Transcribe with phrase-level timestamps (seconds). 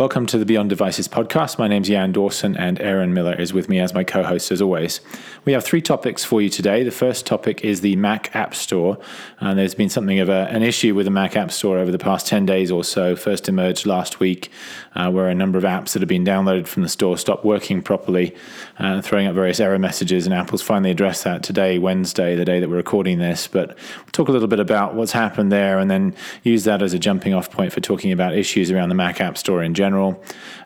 [0.00, 1.58] Welcome to the Beyond Devices podcast.
[1.58, 4.62] My name's Jan Dawson, and Aaron Miller is with me as my co host, as
[4.62, 5.02] always.
[5.44, 6.82] We have three topics for you today.
[6.82, 8.98] The first topic is the Mac App Store.
[9.40, 11.98] And there's been something of a, an issue with the Mac App Store over the
[11.98, 13.14] past 10 days or so.
[13.14, 14.50] First emerged last week,
[14.94, 17.82] uh, where a number of apps that have been downloaded from the store stopped working
[17.82, 18.34] properly,
[18.78, 20.24] uh, throwing up various error messages.
[20.24, 23.46] And Apple's finally addressed that today, Wednesday, the day that we're recording this.
[23.46, 26.94] But we'll talk a little bit about what's happened there and then use that as
[26.94, 29.89] a jumping off point for talking about issues around the Mac App Store in general.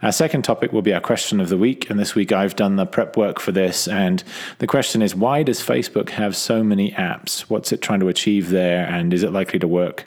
[0.03, 1.91] Our second topic will be our question of the week.
[1.91, 3.89] And this week I've done the prep work for this.
[3.89, 4.23] And
[4.59, 7.41] the question is why does Facebook have so many apps?
[7.43, 8.87] What's it trying to achieve there?
[8.87, 10.07] And is it likely to work?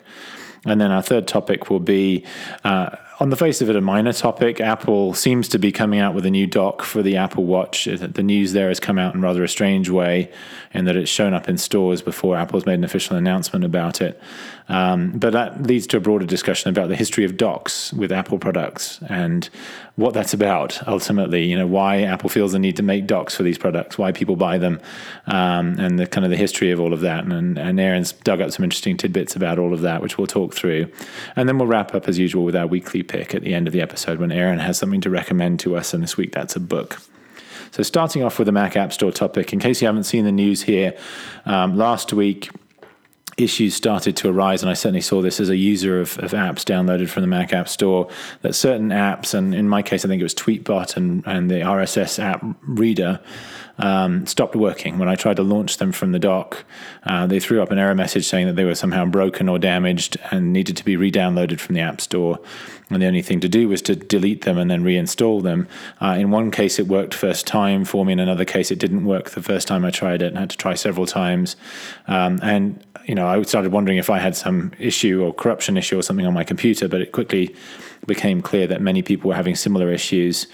[0.64, 2.24] And then our third topic will be
[2.64, 4.60] uh, on the face of it, a minor topic.
[4.60, 7.86] Apple seems to be coming out with a new dock for the Apple Watch.
[7.86, 10.30] The news there has come out in rather a strange way,
[10.72, 14.20] in that it's shown up in stores before Apple's made an official announcement about it.
[14.68, 18.38] Um, but that leads to a broader discussion about the history of docks with Apple
[18.38, 19.48] products and
[19.96, 21.44] what that's about ultimately.
[21.44, 24.36] You know, why Apple feels the need to make docks for these products, why people
[24.36, 24.78] buy them,
[25.26, 27.24] um, and the kind of the history of all of that.
[27.24, 30.54] And, and Aaron's dug up some interesting tidbits about all of that, which we'll talk
[30.54, 30.88] through.
[31.34, 33.72] And then we'll wrap up as usual with our weekly pick at the end of
[33.72, 35.94] the episode when Aaron has something to recommend to us.
[35.94, 37.00] And this week, that's a book.
[37.70, 40.32] So, starting off with the Mac App Store topic, in case you haven't seen the
[40.32, 40.96] news here,
[41.44, 42.50] um, last week
[43.38, 46.64] issues started to arise, and I certainly saw this as a user of, of, apps
[46.64, 48.08] downloaded from the Mac App Store,
[48.42, 51.60] that certain apps, and in my case, I think it was Tweetbot and, and the
[51.60, 53.20] RSS app Reeder,
[53.78, 54.98] um, stopped working.
[54.98, 56.64] When I tried to launch them from the dock,
[57.04, 60.16] uh, they threw up an error message saying that they were somehow broken or damaged
[60.30, 62.40] and needed to be re downloaded from the App Store.
[62.90, 65.68] And the only thing to do was to delete them and then reinstall them.
[66.00, 68.14] Uh, in one case, it worked first time for me.
[68.14, 70.56] In another case, it didn't work the first time I tried it and had to
[70.56, 71.54] try several times.
[72.06, 75.98] Um, and you know, I started wondering if I had some issue or corruption issue
[75.98, 77.54] or something on my computer, but it quickly
[78.06, 80.46] became clear that many people were having similar issues.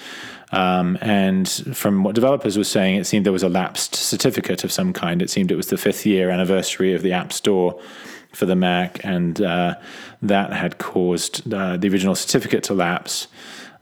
[0.53, 4.71] Um, and from what developers were saying, it seemed there was a lapsed certificate of
[4.71, 5.21] some kind.
[5.21, 7.81] It seemed it was the fifth year anniversary of the App Store
[8.33, 9.75] for the Mac, and uh,
[10.23, 13.29] that had caused uh, the original certificate to lapse.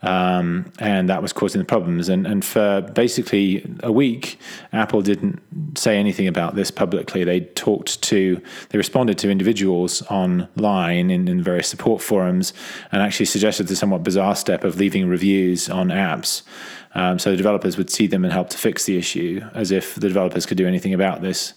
[0.03, 2.09] Um, and that was causing the problems.
[2.09, 4.39] And, and for basically a week,
[4.73, 5.41] Apple didn't
[5.79, 7.23] say anything about this publicly.
[7.23, 12.53] They talked to, they responded to individuals online in, in various support forums
[12.91, 16.43] and actually suggested the somewhat bizarre step of leaving reviews on apps.
[16.95, 19.95] Um, so the developers would see them and help to fix the issue, as if
[19.95, 21.55] the developers could do anything about this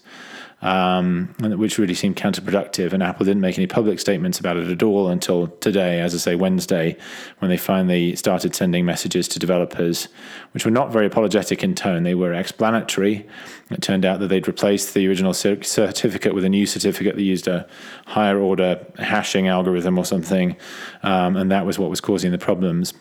[0.62, 2.92] um, which really seemed counterproductive.
[2.92, 6.18] And Apple didn't make any public statements about it at all until today, as I
[6.18, 6.96] say, Wednesday,
[7.38, 10.08] when they finally started sending messages to developers,
[10.52, 12.02] which were not very apologetic in tone.
[12.02, 13.26] They were explanatory.
[13.70, 17.48] It turned out that they'd replaced the original certificate with a new certificate that used
[17.48, 17.66] a
[18.06, 20.56] higher order hashing algorithm or something,
[21.02, 22.94] um, and that was what was causing the problems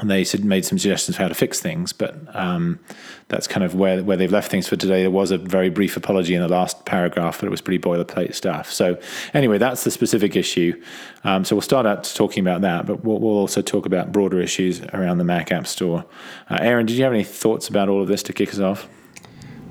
[0.00, 2.80] and they made some suggestions for how to fix things, but um,
[3.28, 5.02] that's kind of where where they've left things for today.
[5.02, 8.34] There was a very brief apology in the last paragraph, but it was pretty boilerplate
[8.34, 8.72] stuff.
[8.72, 8.98] So
[9.34, 10.82] anyway, that's the specific issue.
[11.22, 14.40] Um, so we'll start out talking about that, but we'll, we'll, also talk about broader
[14.40, 16.04] issues around the Mac App Store.
[16.50, 18.88] Uh, Aaron, did you have any thoughts about all of this to kick us off?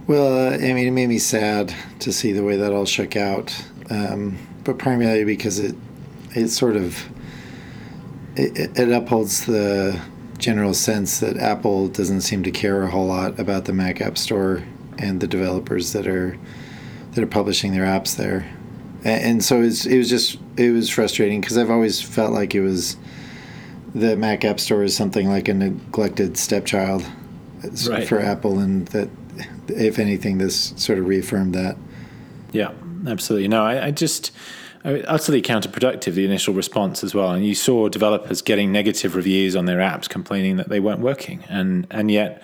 [0.08, 3.16] Well, uh, I mean, it made me sad to see the way that all shook
[3.16, 3.54] out,
[3.90, 5.76] um, but primarily because it
[6.36, 7.10] it sort of
[8.36, 10.00] it, it upholds the
[10.44, 14.18] general sense that Apple doesn't seem to care a whole lot about the Mac App
[14.18, 14.62] Store
[14.98, 16.38] and the developers that are
[17.12, 18.46] that are publishing their apps there.
[19.06, 22.54] And, and so it's, it was just it was frustrating because I've always felt like
[22.54, 22.98] it was
[23.96, 27.06] the Mac App Store is something like a neglected stepchild
[27.88, 28.06] right.
[28.06, 29.10] for Apple, and that
[29.70, 31.78] if anything, this sort of reaffirmed that.
[32.52, 32.74] Yeah,
[33.08, 33.48] absolutely.
[33.48, 34.32] No, I, I just
[34.84, 37.32] utterly counterproductive, the initial response as well.
[37.32, 41.44] And you saw developers getting negative reviews on their apps complaining that they weren't working.
[41.50, 42.44] And, and yet,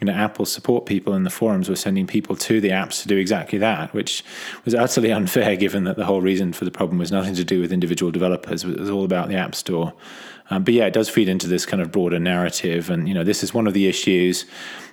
[0.00, 3.08] you know, Apple support people in the forums were sending people to the apps to
[3.08, 4.24] do exactly that, which
[4.64, 7.60] was utterly unfair given that the whole reason for the problem was nothing to do
[7.60, 8.64] with individual developers.
[8.64, 9.92] It was all about the App Store.
[10.48, 12.90] Um, but yeah, it does feed into this kind of broader narrative.
[12.90, 14.46] And, you know, this is one of the issues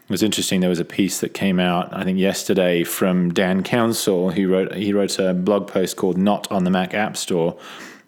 [0.08, 0.62] it was interesting.
[0.62, 4.74] There was a piece that came out, I think, yesterday from Dan Counsell, who wrote
[4.74, 7.58] he wrote a blog post called "Not on the Mac App Store,"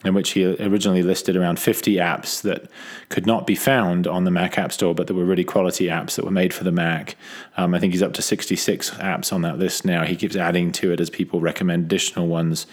[0.05, 2.69] in which he originally listed around 50 apps that
[3.09, 6.15] could not be found on the Mac App Store, but that were really quality apps
[6.15, 7.17] that were made for the Mac.
[7.57, 10.05] Um, I think he's up to 66 apps on that list now.
[10.05, 12.65] He keeps adding to it as people recommend additional ones.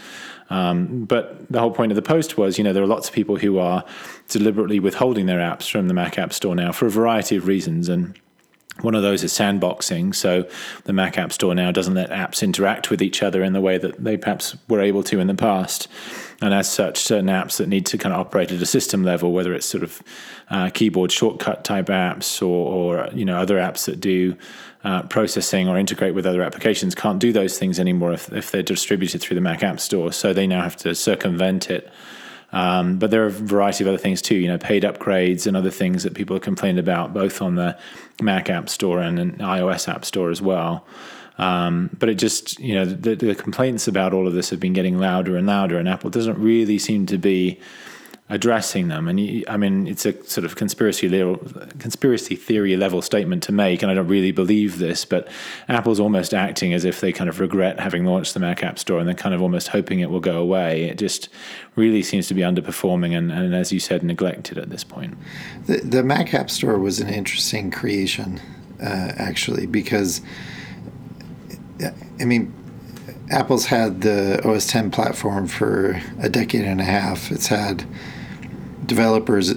[0.50, 3.14] Um, but the whole point of the post was, you know, there are lots of
[3.14, 3.84] people who are
[4.28, 7.88] deliberately withholding their apps from the Mac App Store now for a variety of reasons,
[7.88, 8.16] and
[8.82, 10.14] one of those is sandboxing.
[10.14, 10.48] So
[10.84, 13.78] the Mac App Store now doesn't let apps interact with each other in the way
[13.78, 15.88] that they perhaps were able to in the past.
[16.42, 19.32] And as such, certain apps that need to kind of operate at a system level,
[19.32, 20.02] whether it's sort of
[20.50, 24.36] uh, keyboard shortcut type apps or, or you know other apps that do
[24.84, 28.62] uh, processing or integrate with other applications, can't do those things anymore if, if they're
[28.62, 30.12] distributed through the Mac App Store.
[30.12, 31.90] So they now have to circumvent it.
[32.56, 35.58] Um, but there are a variety of other things too, you know, paid upgrades and
[35.58, 37.76] other things that people have complained about, both on the
[38.22, 40.86] Mac App Store and an iOS App Store as well.
[41.36, 44.72] Um, but it just, you know, the, the, complaints about all of this have been
[44.72, 47.60] getting louder and louder, and Apple doesn't really seem to be
[48.28, 49.06] addressing them.
[49.06, 51.36] And you, I mean, it's a sort of conspiracy level,
[51.78, 55.04] conspiracy theory level statement to make, and I don't really believe this.
[55.04, 55.28] But
[55.68, 58.98] Apple's almost acting as if they kind of regret having launched the Mac App Store,
[58.98, 60.84] and they're kind of almost hoping it will go away.
[60.84, 61.28] It just
[61.76, 65.16] really seems to be underperforming, and, and as you said, neglected at this point.
[65.66, 68.40] The, the Mac App Store was an interesting creation,
[68.82, 70.20] uh, actually, because
[72.18, 72.52] I mean,
[73.30, 77.30] Apple's had the OS 10 platform for a decade and a half.
[77.30, 77.84] It's had
[78.86, 79.54] developers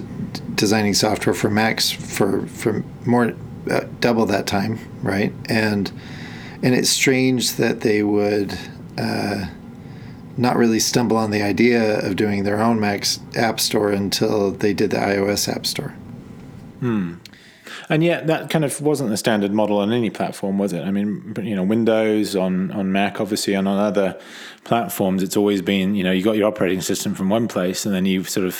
[0.54, 3.34] designing software for Macs for for more
[3.70, 5.32] uh, double that time, right?
[5.48, 5.90] And
[6.62, 8.58] and it's strange that they would
[8.98, 9.46] uh,
[10.36, 14.72] not really stumble on the idea of doing their own Mac's App Store until they
[14.72, 15.94] did the iOS App Store.
[16.80, 17.14] Hmm.
[17.88, 20.82] And yet, that kind of wasn't the standard model on any platform, was it?
[20.82, 24.18] I mean, you know, Windows on on Mac, obviously, and on other
[24.64, 27.94] platforms, it's always been, you know, you got your operating system from one place, and
[27.94, 28.54] then you've sort of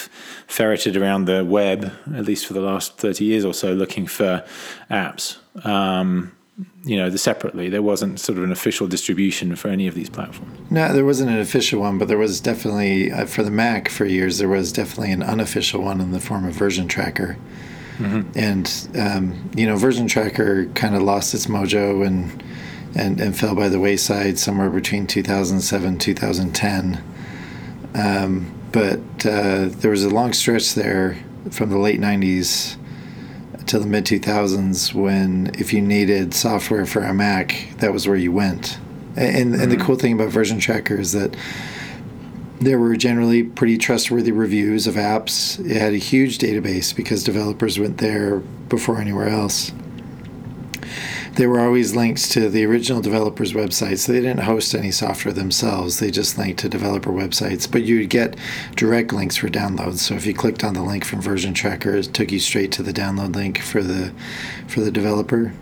[0.46, 4.44] ferreted around the web, at least for the last thirty years or so, looking for
[4.90, 5.36] apps.
[5.64, 6.32] Um,
[6.84, 7.68] you know, the separately.
[7.68, 10.58] There wasn't sort of an official distribution for any of these platforms.
[10.70, 14.04] No, there wasn't an official one, but there was definitely uh, for the Mac for
[14.04, 14.38] years.
[14.38, 17.36] There was definitely an unofficial one in the form of version tracker.
[18.00, 18.38] Mm-hmm.
[18.38, 22.42] And um, you know, version tracker kind of lost its mojo and,
[22.96, 27.04] and and fell by the wayside somewhere between 2007 2010.
[27.94, 31.18] Um, but uh, there was a long stretch there
[31.50, 32.76] from the late 90s
[33.66, 38.16] to the mid 2000s when if you needed software for a Mac, that was where
[38.16, 38.78] you went.
[39.16, 39.62] And, mm-hmm.
[39.62, 41.36] and the cool thing about version tracker is that
[42.60, 45.58] there were generally pretty trustworthy reviews of apps.
[45.64, 49.72] It had a huge database because developers went there before anywhere else.
[51.34, 54.06] There were always links to the original developers' websites.
[54.06, 56.00] They didn't host any software themselves.
[56.00, 57.70] They just linked to developer websites.
[57.70, 58.36] But you'd get
[58.76, 59.98] direct links for downloads.
[59.98, 62.82] So if you clicked on the link from Version Tracker, it took you straight to
[62.82, 64.12] the download link for the
[64.68, 65.54] for the developer.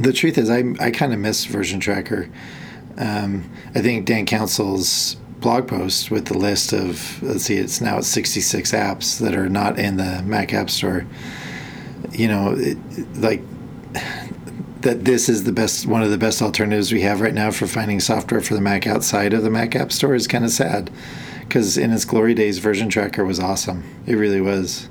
[0.00, 2.30] The truth is, I I kind of miss Version Tracker.
[2.96, 8.00] Um, I think Dan Counsell's blog post with the list of let's see it's now
[8.00, 11.06] 66 apps that are not in the mac app store.
[12.12, 12.78] You know it,
[13.16, 13.42] like
[14.80, 17.66] that this is the best one of the best alternatives we have right now for
[17.66, 20.90] finding software for the mac outside of the mac app store is kind of sad
[21.40, 23.82] because in its glory days version tracker was awesome.
[24.06, 24.88] It really was.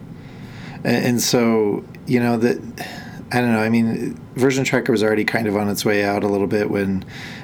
[0.84, 2.58] And, and so you know that
[3.32, 6.24] i don't know i mean version tracker was already kind of on its way out
[6.24, 7.04] a little bit when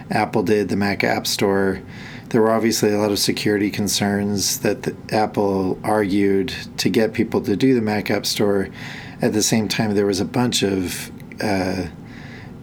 [0.09, 1.81] apple did the mac app store
[2.33, 7.55] there were obviously a lot of security concerns that Apple argued to get people to
[7.55, 8.69] do the Mac App Store.
[9.21, 11.85] At the same time, there was a bunch of uh,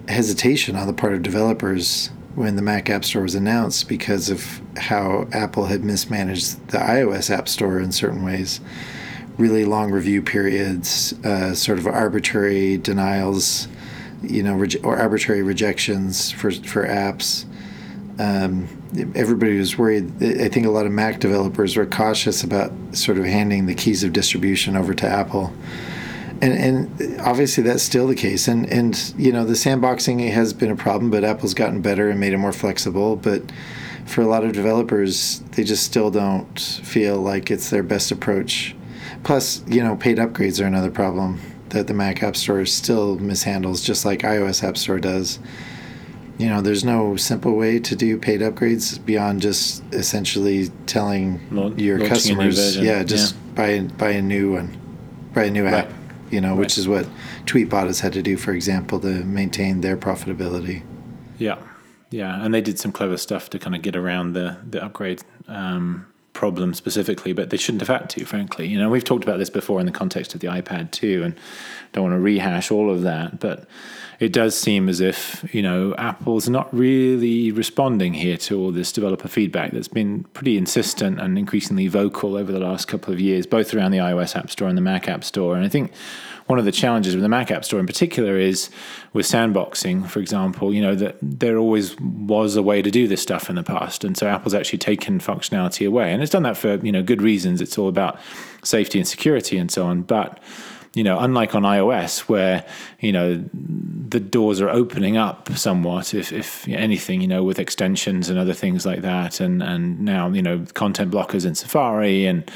[0.09, 4.61] hesitation on the part of developers when the Mac App Store was announced because of
[4.77, 8.61] how Apple had mismanaged the iOS App Store in certain ways.
[9.39, 13.69] Really long review periods, uh, sort of arbitrary denials,
[14.21, 17.45] you know, or arbitrary rejections for for apps.
[18.19, 18.69] Um,
[19.15, 20.23] everybody was worried.
[20.23, 24.03] I think a lot of Mac developers were cautious about sort of handing the keys
[24.05, 25.53] of distribution over to Apple.
[26.43, 28.49] And, and obviously that's still the case.
[28.49, 32.19] And, and, you know, the sandboxing has been a problem, but Apple's gotten better and
[32.19, 33.17] made it more flexible.
[33.17, 33.43] But
[34.07, 38.75] for a lot of developers, they just still don't feel like it's their best approach.
[39.23, 43.85] Plus, you know, paid upgrades are another problem that the Mac App Store still mishandles,
[43.85, 45.39] just like iOS App Store does
[46.41, 51.39] you know, there's no simple way to do paid upgrades beyond just essentially telling
[51.77, 53.41] your customers, yeah, just yeah.
[53.55, 54.75] buy buy a new one,
[55.35, 55.75] buy a new right.
[55.85, 55.93] app.
[56.31, 56.59] You know, right.
[56.59, 57.07] which is what
[57.45, 60.83] Tweetbot has had to do, for example, to maintain their profitability.
[61.39, 61.59] Yeah,
[62.11, 65.23] yeah, and they did some clever stuff to kind of get around the the upgrade
[65.47, 66.07] um,
[66.41, 68.67] problem specifically, but they shouldn't have had to, frankly.
[68.67, 71.35] You know, we've talked about this before in the context of the iPad too, and
[71.93, 73.69] don't want to rehash all of that, but
[74.21, 78.91] it does seem as if you know Apple's not really responding here to all this
[78.91, 83.47] developer feedback that's been pretty insistent and increasingly vocal over the last couple of years,
[83.47, 85.57] both around the iOS App Store and the Mac App Store.
[85.57, 85.93] And I think
[86.51, 88.71] one of the challenges with the Mac App Store in particular is
[89.13, 93.23] with sandboxing, for example, you know, that there always was a way to do this
[93.23, 94.03] stuff in the past.
[94.03, 96.13] And so Apple's actually taken functionality away.
[96.13, 97.61] And it's done that for you know good reasons.
[97.61, 98.19] It's all about
[98.65, 100.03] safety and security and so on.
[100.03, 100.41] But
[100.93, 102.65] you know, unlike on iOS, where
[102.99, 108.29] you know the doors are opening up somewhat, if if anything, you know, with extensions
[108.29, 112.49] and other things like that, and and now you know content blockers in Safari and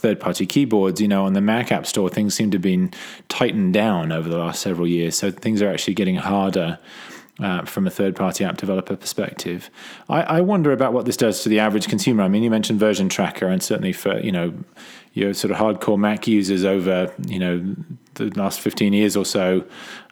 [0.00, 2.92] third-party keyboards, you know, on the Mac App Store, things seem to have been
[3.28, 5.16] tightened down over the last several years.
[5.16, 6.78] So things are actually getting harder.
[7.40, 9.70] Uh, from a third party app developer perspective.
[10.06, 12.22] I, I, wonder about what this does to the average consumer.
[12.22, 14.52] I mean, you mentioned version tracker, and certainly for you know
[15.14, 17.74] your sort of hardcore Mac users over you know
[18.14, 19.64] the last 15 years or so,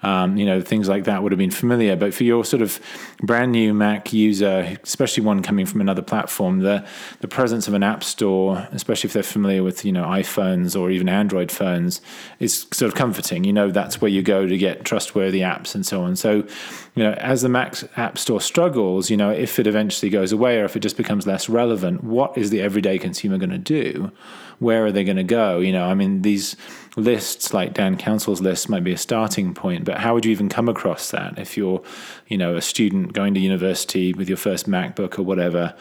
[0.02, 1.94] um, you know, things like that would have been familiar.
[1.94, 2.80] But for your sort of
[3.22, 6.86] brand new Mac user, especially one coming from another platform, the
[7.20, 10.90] the presence of an app store, especially if they're familiar with you know iPhones or
[10.90, 12.00] even Android phones,
[12.38, 13.44] is sort of comforting.
[13.44, 16.16] You know, that's where you go to get trustworthy apps and so on.
[16.16, 16.46] So,
[16.94, 20.58] you know, as the Mac App Store struggles, you know, if it eventually goes away
[20.60, 24.10] or if it just becomes less relevant, what is the everyday consumer going to do?
[24.58, 25.58] Where are they going to go?
[25.58, 26.56] You know, I mean, these
[26.96, 30.48] lists like Dan Counsell's list might be a starting point, but how would you even
[30.48, 31.82] come across that if you're,
[32.28, 35.74] you know, a student going to university with your first MacBook or whatever?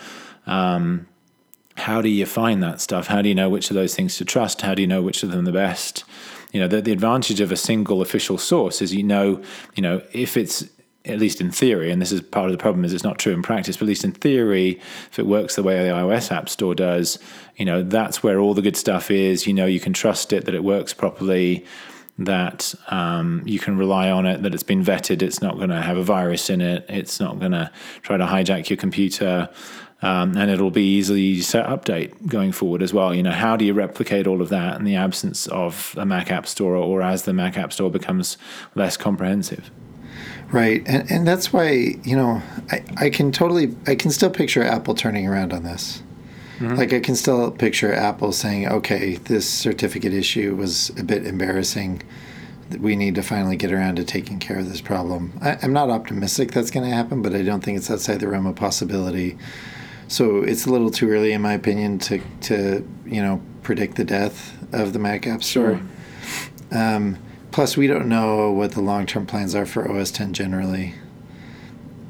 [0.46, 1.08] Um,
[1.78, 3.08] how do you find that stuff?
[3.08, 4.62] How do you know which of those things to trust?
[4.62, 6.04] How do you know which of them the best?
[6.52, 9.42] You know, the, the advantage of a single official source is you know,
[9.76, 10.66] you know, if it's
[11.06, 13.34] at least in theory, and this is part of the problem is it's not true
[13.34, 16.50] in practice, but at least in theory, if it works the way the iOS App
[16.50, 17.18] Store does,
[17.56, 19.48] you know, that's where all the good stuff is.
[19.48, 21.66] You know, you can trust it that it works properly,
[22.20, 25.82] that um, you can rely on it, that it's been vetted, it's not going to
[25.82, 27.72] have a virus in it, it's not going to
[28.02, 29.50] try to hijack your computer.
[30.02, 33.14] Um, and it'll be easily set update going forward as well.
[33.14, 36.32] You know, how do you replicate all of that in the absence of a Mac
[36.32, 38.38] App Store or as the Mac App Store becomes
[38.76, 39.70] less comprehensive?
[40.52, 40.84] Right.
[40.88, 44.96] And, and that's why, you know, I, I can totally, I can still picture Apple
[44.96, 46.02] turning around on this.
[46.60, 46.76] Mm-hmm.
[46.76, 52.04] Like, I can still picture Apple saying, okay, this certificate issue was a bit embarrassing.
[52.80, 55.34] We need to finally get around to taking care of this problem.
[55.42, 58.28] I, I'm not optimistic that's going to happen, but I don't think it's outside the
[58.28, 59.38] realm of possibility.
[60.08, 64.06] So it's a little too early, in my opinion, to, to you know, predict the
[64.06, 65.82] death of the Mac App Store.
[66.72, 66.80] Sure.
[66.80, 67.18] Um,
[67.52, 70.94] Plus, we don't know what the long term plans are for OS 10 generally.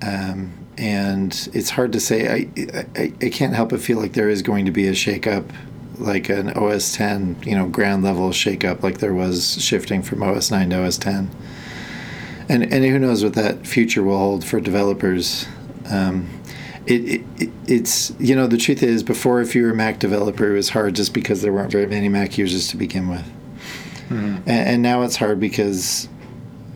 [0.01, 2.27] Um, and it's hard to say.
[2.27, 5.51] I, I, I can't help but feel like there is going to be a shakeup,
[5.98, 10.50] like an OS 10, you know, ground level shakeup, like there was shifting from OS
[10.50, 11.29] 9 to OS 10.
[12.48, 15.45] And, and who knows what that future will hold for developers.
[15.89, 16.29] Um,
[16.88, 20.51] it, it, it's you know the truth is before if you were a Mac developer
[20.51, 23.25] it was hard just because there weren't very many Mac users to begin with.
[24.09, 24.38] Mm-hmm.
[24.48, 26.09] And, and now it's hard because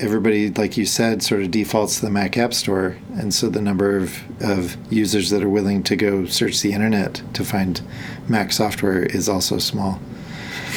[0.04, 3.62] everybody, like you said, sort of defaults to the Mac App Store, and so the
[3.62, 7.82] number of, of users that are willing to go search the internet to find
[8.28, 10.00] Mac software is also small.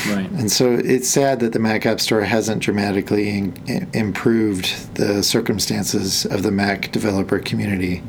[0.09, 0.31] Right.
[0.31, 6.25] And so it's sad that the Mac App Store hasn't dramatically in, improved the circumstances
[6.27, 8.05] of the Mac developer community.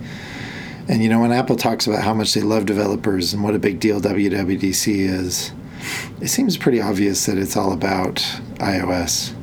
[0.88, 3.60] And you know, when Apple talks about how much they love developers and what a
[3.60, 5.52] big deal WWDC is,
[6.22, 8.16] it seems pretty obvious that it's all about
[8.60, 9.34] iOS.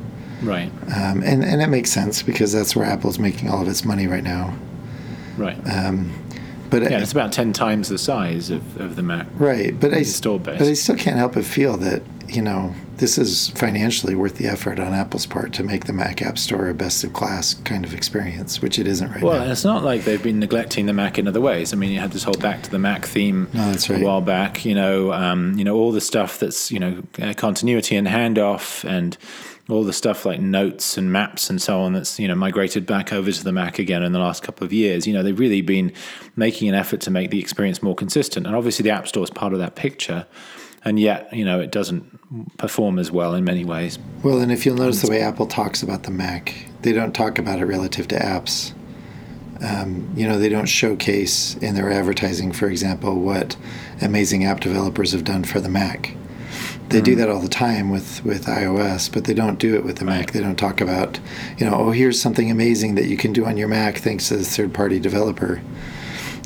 [0.45, 0.71] Right.
[0.95, 4.07] Um, and, and it makes sense because that's where Apple's making all of its money
[4.07, 4.55] right now.
[5.37, 5.57] Right.
[5.67, 6.13] Um,
[6.69, 9.27] but yeah, it's about 10 times the size of, of the Mac.
[9.35, 9.79] Right.
[9.79, 10.03] But I,
[10.37, 14.47] but I still can't help but feel that, you know, this is financially worth the
[14.47, 17.85] effort on Apple's part to make the Mac App Store a best of class kind
[17.85, 19.41] of experience, which it isn't right well, now.
[19.41, 21.73] Well, it's not like they've been neglecting the Mac in other ways.
[21.73, 23.89] I mean, you had this whole back to the Mac theme no, right.
[23.89, 24.65] a while back.
[24.65, 28.83] You know, um, you know all the stuff that's you know uh, continuity and handoff
[28.85, 29.17] and
[29.67, 33.11] all the stuff like notes and maps and so on that's you know migrated back
[33.11, 35.07] over to the Mac again in the last couple of years.
[35.07, 35.91] You know, they've really been
[36.35, 39.29] making an effort to make the experience more consistent, and obviously the App Store is
[39.29, 40.25] part of that picture
[40.85, 43.99] and yet you know it doesn't perform as well in many ways.
[44.23, 47.37] Well, and if you'll notice the way Apple talks about the Mac, they don't talk
[47.39, 48.73] about it relative to apps.
[49.61, 53.55] Um, you know, they don't showcase in their advertising, for example, what
[54.01, 56.15] amazing app developers have done for the Mac.
[56.89, 59.83] They mm do that all the time with, with iOS, but they don't do it
[59.83, 60.31] with the Mac.
[60.31, 61.19] They don't talk about,
[61.57, 64.37] you know, oh, here's something amazing that you can do on your Mac thanks to
[64.37, 65.61] this third party developer.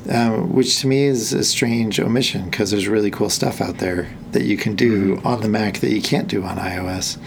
[0.09, 4.09] Um, which to me is a strange omission because there's really cool stuff out there
[4.31, 5.27] that you can do mm-hmm.
[5.27, 7.19] on the Mac that you can't do on iOS.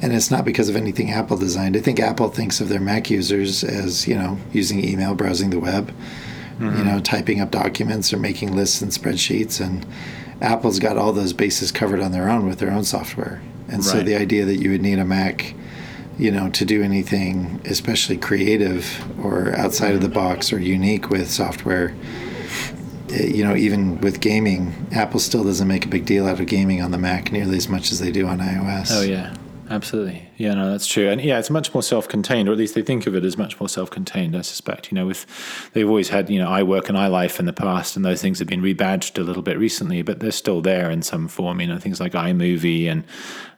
[0.00, 1.76] And it's not because of anything Apple designed.
[1.76, 5.58] I think Apple thinks of their Mac users as, you know, using email, browsing the
[5.58, 5.92] web,
[6.58, 6.78] mm-hmm.
[6.78, 9.60] you know, typing up documents or making lists and spreadsheets.
[9.60, 9.84] And
[10.40, 13.42] Apple's got all those bases covered on their own with their own software.
[13.68, 13.84] And right.
[13.84, 15.54] so the idea that you would need a Mac
[16.18, 21.30] you know, to do anything especially creative or outside of the box or unique with
[21.30, 21.94] software
[23.12, 26.46] it, you know, even with gaming, Apple still doesn't make a big deal out of
[26.46, 28.90] gaming on the Mac nearly as much as they do on iOS.
[28.92, 29.34] Oh yeah,
[29.68, 30.28] absolutely.
[30.40, 31.10] Yeah, no, that's true.
[31.10, 33.60] And yeah, it's much more self-contained, or at least they think of it as much
[33.60, 34.34] more self-contained.
[34.34, 34.90] I suspect.
[34.90, 35.26] You know, with
[35.74, 38.48] they've always had you know iWork and iLife in the past, and those things have
[38.48, 41.60] been rebadged a little bit recently, but they're still there in some form.
[41.60, 43.04] You know, things like iMovie and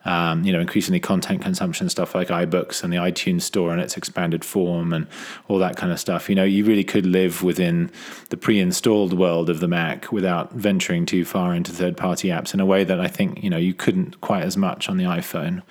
[0.05, 3.97] um, you know, increasingly content consumption stuff like iBooks and the iTunes Store and its
[3.97, 5.07] expanded form and
[5.47, 6.29] all that kind of stuff.
[6.29, 7.93] You know, you really could live within
[8.31, 12.67] the pre-installed world of the Mac without venturing too far into third-party apps in a
[12.67, 15.62] way that I think you know you couldn't quite as much on the iPhone.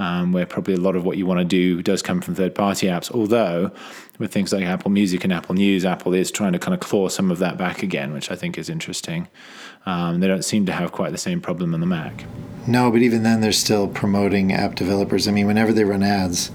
[0.00, 2.54] Um, where probably a lot of what you want to do does come from third
[2.54, 3.12] party apps.
[3.12, 3.70] Although,
[4.18, 7.08] with things like Apple Music and Apple News, Apple is trying to kind of claw
[7.08, 9.28] some of that back again, which I think is interesting.
[9.84, 12.24] Um, they don't seem to have quite the same problem on the Mac.
[12.66, 15.28] No, but even then, they're still promoting app developers.
[15.28, 16.50] I mean, whenever they run ads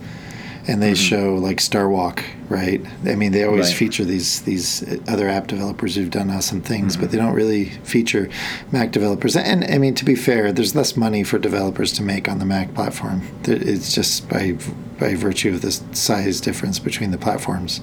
[0.67, 0.95] and they mm-hmm.
[0.95, 2.81] show like Star Walk, right?
[3.05, 3.75] I mean, they always right.
[3.75, 7.01] feature these these other app developers who've done awesome things, mm-hmm.
[7.01, 8.29] but they don't really feature
[8.72, 9.36] Mac developers.
[9.36, 12.45] And I mean, to be fair, there's less money for developers to make on the
[12.45, 13.22] Mac platform.
[13.43, 14.57] It's just by
[15.00, 17.81] by virtue of the size difference between the platforms.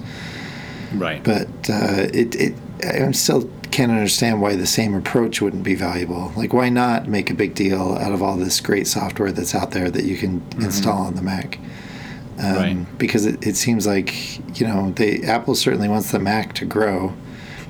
[0.93, 1.23] Right.
[1.23, 6.31] But uh, it, it I'm still can't understand why the same approach wouldn't be valuable.
[6.35, 9.71] Like, why not make a big deal out of all this great software that's out
[9.71, 10.65] there that you can mm-hmm.
[10.65, 11.57] install on the Mac?
[12.39, 12.97] Um, right.
[12.97, 17.13] Because it, it seems like you know, they Apple certainly wants the Mac to grow.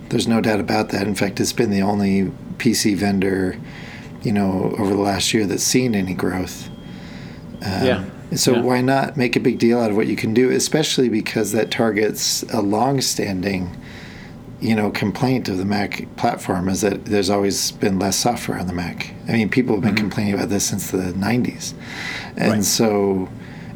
[0.09, 1.07] There's no doubt about that.
[1.07, 3.57] In fact, it's been the only PC vendor,
[4.21, 6.69] you know, over the last year that's seen any growth.
[7.65, 8.05] Um, yeah.
[8.35, 8.61] So yeah.
[8.61, 11.71] why not make a big deal out of what you can do, especially because that
[11.71, 13.77] targets a long-standing
[14.63, 18.67] you know complaint of the Mac platform is that there's always been less software on
[18.67, 19.13] the Mac.
[19.27, 20.03] I mean, people have been mm-hmm.
[20.05, 21.73] complaining about this since the 90s,
[22.37, 22.63] and right.
[22.63, 23.27] so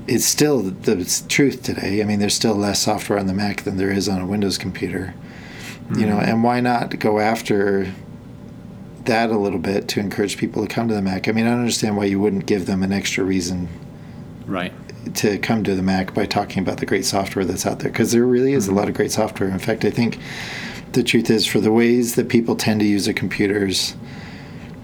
[0.08, 2.02] it's still the truth today.
[2.02, 4.58] I mean, there's still less software on the Mac than there is on a Windows
[4.58, 5.14] computer.
[5.90, 6.00] Mm-hmm.
[6.00, 6.30] You know, mm-hmm.
[6.30, 7.92] and why not go after
[9.06, 11.28] that a little bit to encourage people to come to the Mac?
[11.28, 13.70] I mean, I don't understand why you wouldn't give them an extra reason.
[14.46, 14.74] Right
[15.16, 18.12] to come to the Mac by talking about the great software that's out there because
[18.12, 18.76] there really is mm-hmm.
[18.76, 19.50] a lot of great software.
[19.50, 20.20] In fact, I think
[20.94, 23.96] the truth is, for the ways that people tend to use their computers,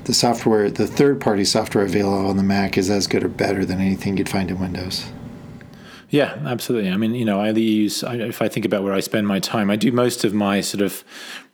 [0.06, 3.66] the software, the third party software available on the Mac is as good or better
[3.66, 5.06] than anything you'd find in Windows.
[6.10, 6.92] Yeah, absolutely.
[6.92, 9.72] I mean, you know, I use, if I think about where I spend my time,
[9.72, 11.04] I do most of my sort of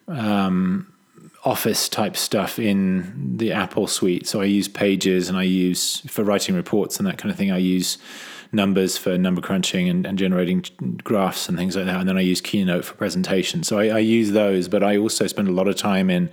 [0.08, 0.92] um,
[1.46, 4.28] office type stuff in the Apple suite.
[4.28, 7.52] So I use Pages and I use, for writing reports and that kind of thing,
[7.52, 7.98] I use
[8.52, 10.66] numbers for number crunching and, and, generating
[11.04, 12.00] graphs and things like that.
[12.00, 13.68] And then I use Keynote for presentations.
[13.68, 16.30] So I, I use those, but I also spend a lot of time in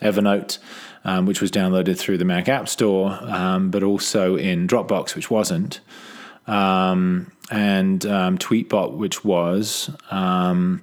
[0.00, 0.58] Evernote.
[1.04, 5.30] Um, which was downloaded through the Mac App Store, um, but also in Dropbox, which
[5.30, 5.80] wasn't,
[6.46, 9.90] um, and um, Tweetbot, which was.
[10.10, 10.82] Um,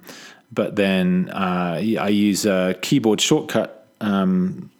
[0.50, 4.70] but then uh, I use a keyboard shortcut um,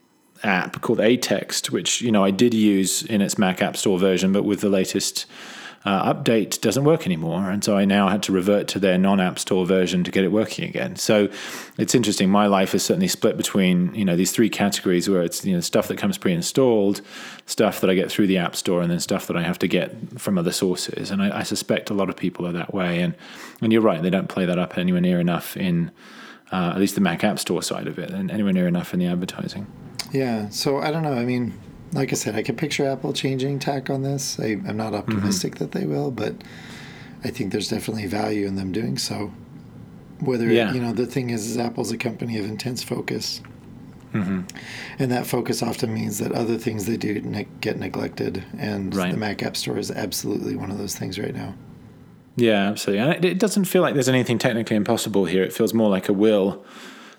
[0.43, 4.33] app called aText, which you know I did use in its Mac App Store version,
[4.33, 5.27] but with the latest
[5.87, 7.49] uh, update doesn't work anymore.
[7.49, 10.25] And so I now had to revert to their non App Store version to get
[10.25, 10.97] it working again.
[10.97, 11.29] So
[11.79, 12.29] it's interesting.
[12.29, 15.61] My life is certainly split between, you know, these three categories where it's, you know,
[15.61, 17.03] stuff that comes pre installed,
[17.47, 19.69] stuff that I get through the App Store, and then stuff that I have to
[19.69, 21.13] get from other sources.
[21.13, 23.01] And I, I suspect a lot of people are that way.
[23.01, 23.15] And,
[23.63, 25.93] and you're right, they don't play that up anywhere near enough in.
[26.53, 29.01] Uh, at least the Mac App Store side of it, and anywhere near enough in
[29.01, 29.67] the advertising.
[30.13, 31.13] Yeah, so I don't know.
[31.13, 31.53] I mean,
[31.93, 34.39] like I said, I can picture Apple changing tack on this.
[34.41, 35.65] I, am not optimistic mm-hmm.
[35.65, 36.35] that they will, but
[37.25, 39.33] I think there's definitely value in them doing so.
[40.21, 40.73] Whether yeah.
[40.73, 43.43] you know, the thing is, is Apple's a company of intense focus,
[44.13, 44.43] mm-hmm.
[44.99, 49.11] and that focus often means that other things they do ne- get neglected, and right.
[49.11, 51.55] the Mac App Store is absolutely one of those things right now.
[52.37, 55.43] Yeah, absolutely, and it doesn't feel like there's anything technically impossible here.
[55.43, 56.65] It feels more like a will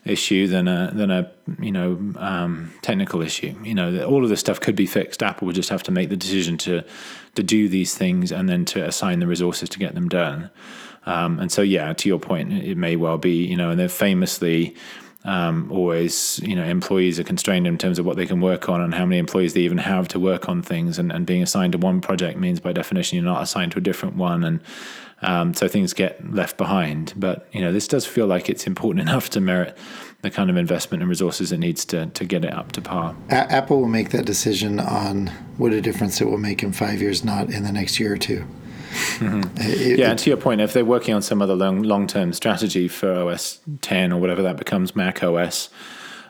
[0.06, 3.56] issue than a than a you know um, technical issue.
[3.64, 5.22] You know, all of this stuff could be fixed.
[5.22, 6.84] Apple would just have to make the decision to
[7.36, 10.50] to do these things and then to assign the resources to get them done.
[11.06, 13.46] Um, and so, yeah, to your point, it may well be.
[13.46, 14.76] You know, and they're famously.
[15.26, 18.80] Um, always, you know, employees are constrained in terms of what they can work on
[18.80, 20.98] and how many employees they even have to work on things.
[20.98, 23.82] And, and being assigned to one project means, by definition, you're not assigned to a
[23.82, 24.46] different one.
[24.46, 24.62] And
[25.22, 27.14] um, so things get left behind.
[27.16, 29.78] But you know, this does feel like it's important enough to merit
[30.22, 33.16] the kind of investment and resources it needs to to get it up to par.
[33.30, 35.28] A- Apple will make that decision on
[35.58, 38.18] what a difference it will make in five years, not in the next year or
[38.18, 39.42] 2 mm-hmm.
[39.58, 42.34] it, yeah, and to your point, if they're working on some other long long term
[42.34, 45.70] strategy for OS 10 or whatever that becomes, Mac OS,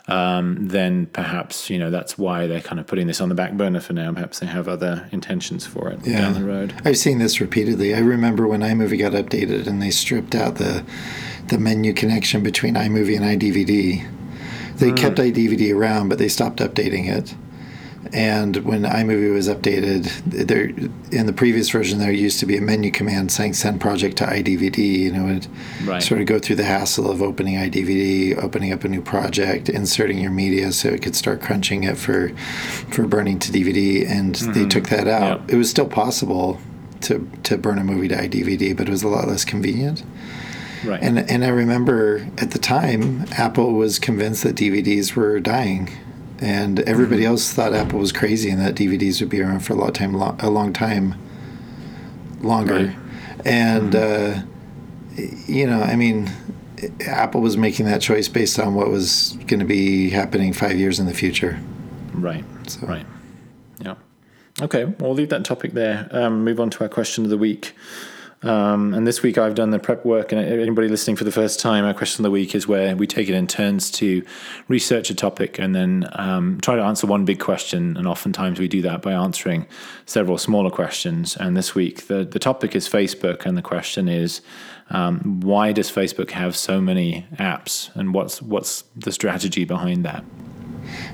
[0.08, 3.54] um, then perhaps you know that's why they're kind of putting this on the back
[3.54, 4.13] burner for now.
[4.13, 6.22] Perhaps they have other intentions for it yeah.
[6.22, 6.74] down the road.
[6.86, 7.93] I've seen this repeatedly.
[7.93, 10.86] I remember when iMovie got updated and they stripped out the
[11.48, 14.08] the menu connection between iMovie and iDVD.
[14.78, 14.98] They mm.
[14.98, 17.34] kept iDVD around, but they stopped updating it.
[18.13, 20.70] And when iMovie was updated, there
[21.12, 24.26] in the previous version there used to be a menu command saying "send project to
[24.26, 25.48] iDVD," and it would
[25.88, 26.04] right.
[26.04, 30.20] sort of go through the hassle of opening iDVD, opening up a new project, inserting
[30.20, 32.30] your media so it could start crunching it for
[32.89, 34.10] for burning to DVD.
[34.10, 34.54] And mm-hmm.
[34.54, 35.41] they took that out.
[35.41, 35.52] Yep.
[35.52, 36.60] It was still possible
[37.02, 40.04] to to burn a movie to iDVD, but it was a lot less convenient.
[40.86, 41.02] Right.
[41.02, 45.89] And and I remember at the time Apple was convinced that DVDs were dying,
[46.39, 47.32] and everybody mm-hmm.
[47.32, 50.15] else thought Apple was crazy and that DVDs would be around for a lot time,
[50.15, 51.15] a long time
[52.41, 52.73] longer.
[52.73, 52.95] Right.
[53.45, 54.39] And mm-hmm.
[54.39, 56.30] uh, you know, I mean,
[57.06, 61.00] Apple was making that choice based on what was going to be happening five years
[61.00, 61.60] in the future.
[62.13, 62.45] Right.
[62.67, 62.86] So.
[62.86, 63.06] Right.
[63.80, 63.95] Yeah.
[64.62, 66.08] Okay, we'll leave that topic there.
[66.12, 67.73] Um, move on to our question of the week.
[68.43, 71.60] Um, and this week I've done the prep work, and anybody listening for the first
[71.60, 74.23] time, our question of the week is where we take it in turns to
[74.67, 77.97] research a topic and then um, try to answer one big question.
[77.97, 79.65] And oftentimes we do that by answering
[80.06, 81.36] several smaller questions.
[81.36, 84.41] And this week the, the topic is Facebook, and the question is
[84.91, 90.23] um, why does Facebook have so many apps, and what's what's the strategy behind that?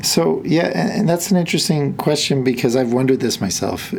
[0.01, 3.93] So yeah, and that's an interesting question because I've wondered this myself.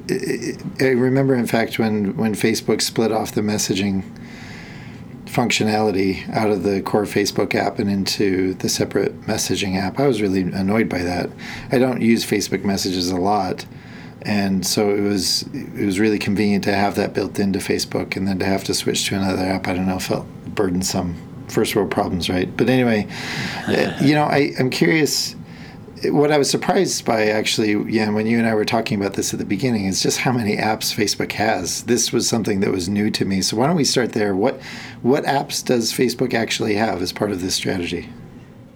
[0.80, 4.04] I remember, in fact, when when Facebook split off the messaging
[5.26, 10.22] functionality out of the core Facebook app and into the separate messaging app, I was
[10.22, 11.30] really annoyed by that.
[11.72, 13.66] I don't use Facebook messages a lot,
[14.22, 18.28] and so it was it was really convenient to have that built into Facebook, and
[18.28, 21.16] then to have to switch to another app, I don't know, felt burdensome.
[21.48, 22.54] First world problems, right?
[22.56, 23.06] But anyway,
[24.00, 25.37] you know, I, I'm curious
[26.12, 29.33] what I was surprised by actually, yeah, when you and I were talking about this
[29.33, 31.85] at the beginning, is just how many apps Facebook has.
[31.85, 33.43] This was something that was new to me.
[33.43, 34.35] So why don't we start there?
[34.35, 34.61] What
[35.03, 38.09] what apps does Facebook actually have as part of this strategy?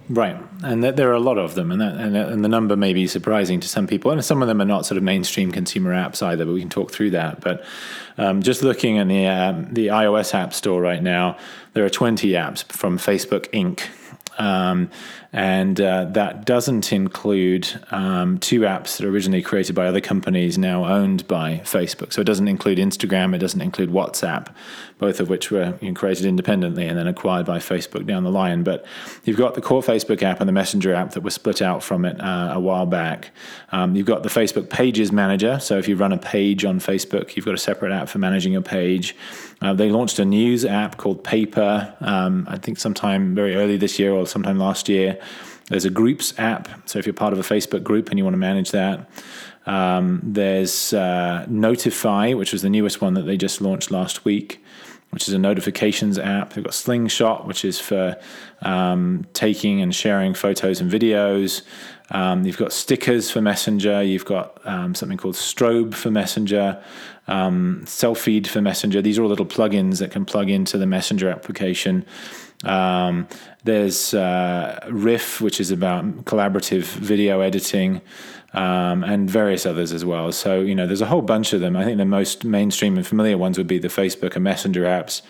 [0.09, 2.93] Right, and there are a lot of them, and, that, and, and the number may
[2.93, 5.93] be surprising to some people, and some of them are not sort of mainstream consumer
[5.93, 6.45] apps either.
[6.45, 7.41] But we can talk through that.
[7.41, 7.63] But
[8.17, 11.37] um, just looking in the um, the iOS App Store right now,
[11.73, 13.81] there are 20 apps from Facebook Inc.
[14.39, 14.89] Um,
[15.31, 20.57] and uh, that doesn't include um, two apps that are originally created by other companies
[20.57, 22.11] now owned by Facebook.
[22.13, 24.47] So it doesn't include Instagram, it doesn't include WhatsApp,
[24.99, 28.63] both of which were created independently and then acquired by Facebook down the line.
[28.63, 28.85] But
[29.23, 32.05] you've got the core Facebook app and the Messenger app that were split out from
[32.05, 33.31] it uh, a while back.
[33.71, 35.57] Um, you've got the Facebook Pages Manager.
[35.59, 38.53] So if you run a page on Facebook, you've got a separate app for managing
[38.53, 39.15] your page.
[39.61, 43.99] Uh, they launched a news app called Paper, um, I think sometime very early this
[43.99, 45.17] year or sometime last year.
[45.69, 46.67] There's a groups app.
[46.89, 49.07] So if you're part of a Facebook group and you want to manage that,
[49.65, 54.63] um, there's uh, Notify, which was the newest one that they just launched last week,
[55.11, 56.53] which is a notifications app.
[56.53, 58.17] They've got Slingshot, which is for
[58.61, 61.63] um, taking and sharing photos and videos.
[62.11, 64.03] Um, you've got stickers for Messenger.
[64.03, 66.81] You've got um, something called Strobe for Messenger,
[67.27, 69.01] um, Selfied for Messenger.
[69.01, 72.05] These are all little plugins that can plug into the Messenger application.
[72.63, 73.27] Um,
[73.63, 78.01] there's uh, Riff, which is about collaborative video editing,
[78.53, 80.31] um, and various others as well.
[80.31, 81.75] So, you know, there's a whole bunch of them.
[81.75, 85.21] I think the most mainstream and familiar ones would be the Facebook and Messenger apps.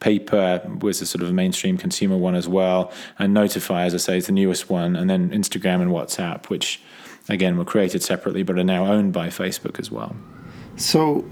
[0.00, 2.92] Paper was a sort of a mainstream consumer one as well.
[3.18, 4.94] And Notify, as I say, is the newest one.
[4.94, 6.80] And then Instagram and WhatsApp, which,
[7.28, 10.14] again, were created separately but are now owned by Facebook as well.
[10.76, 11.28] So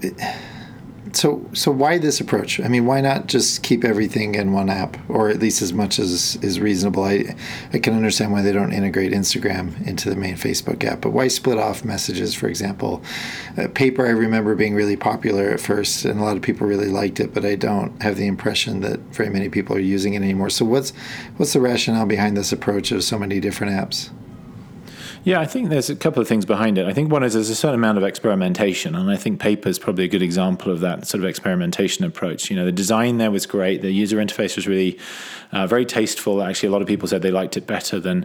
[1.12, 2.61] so so why this approach?
[2.61, 5.99] I mean, why not just keep everything in one app, or at least as much
[5.99, 7.05] as is reasonable?
[7.05, 7.35] I
[7.73, 11.29] I can understand why they don't integrate Instagram into the main Facebook app, but why
[11.29, 13.03] split off messages, for example?
[13.57, 16.88] Uh, Paper, I remember being really popular at first, and a lot of people really
[16.88, 20.23] liked it, but I don't have the impression that very many people are using it
[20.23, 20.51] anymore.
[20.51, 20.90] So what's
[21.37, 24.11] what's the rationale behind this approach of so many different apps?
[25.27, 26.87] Yeah, I think there's a couple of things behind it.
[26.87, 29.77] I think one is there's a certain amount of experimentation, and I think paper is
[29.77, 32.49] probably a good example of that sort of experimentation approach.
[32.49, 35.01] You know, the design there was great, the user interface was really
[35.51, 36.45] uh, very tasteful.
[36.45, 38.25] Actually, a lot of people said they liked it better than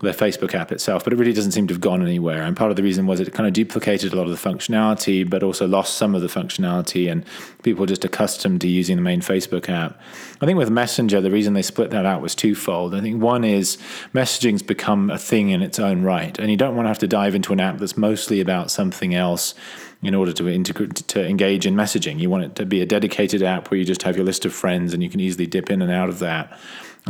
[0.00, 2.42] their Facebook app itself, but it really doesn't seem to have gone anywhere.
[2.42, 5.28] And part of the reason was it kind of duplicated a lot of the functionality,
[5.28, 7.24] but also lost some of the functionality, and
[7.62, 10.00] people were just accustomed to using the main Facebook app.
[10.40, 12.94] I think with Messenger, the reason they split that out was twofold.
[12.94, 13.76] I think one is
[14.14, 17.08] messaging's become a thing in its own right, and you don't want to have to
[17.08, 19.54] dive into an app that's mostly about something else
[20.02, 22.18] in order to integrate to engage in messaging.
[22.18, 24.52] You want it to be a dedicated app where you just have your list of
[24.54, 26.58] friends and you can easily dip in and out of that.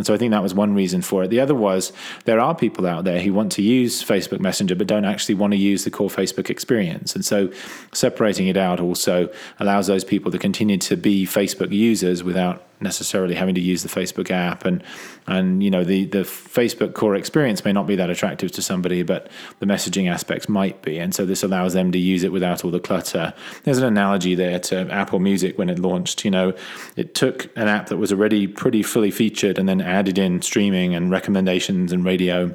[0.01, 1.29] And so I think that was one reason for it.
[1.29, 1.93] The other was
[2.25, 5.51] there are people out there who want to use Facebook Messenger but don't actually want
[5.51, 7.15] to use the core Facebook experience.
[7.15, 7.53] And so
[7.93, 13.35] separating it out also allows those people to continue to be Facebook users without necessarily
[13.35, 14.83] having to use the Facebook app, and
[15.27, 19.03] and you know the the Facebook core experience may not be that attractive to somebody,
[19.03, 22.65] but the messaging aspects might be, and so this allows them to use it without
[22.65, 23.33] all the clutter.
[23.65, 26.25] There's an analogy there to Apple Music when it launched.
[26.25, 26.55] You know,
[26.97, 30.95] it took an app that was already pretty fully featured and then added in streaming
[30.95, 32.55] and recommendations and radio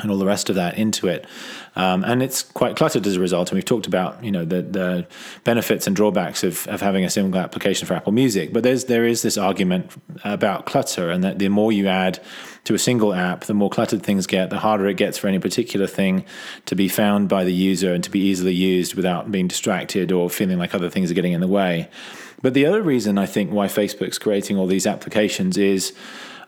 [0.00, 1.26] and all the rest of that into it.
[1.76, 3.50] Um, and it's quite cluttered as a result.
[3.50, 5.06] And we've talked about you know the, the
[5.44, 8.52] benefits and drawbacks of, of having a single application for Apple Music.
[8.52, 9.90] But there's there is this argument
[10.24, 12.20] about clutter, and that the more you add
[12.64, 15.38] to a single app, the more cluttered things get, the harder it gets for any
[15.38, 16.24] particular thing
[16.66, 20.28] to be found by the user and to be easily used without being distracted or
[20.28, 21.88] feeling like other things are getting in the way.
[22.42, 25.92] But the other reason I think why Facebook's creating all these applications is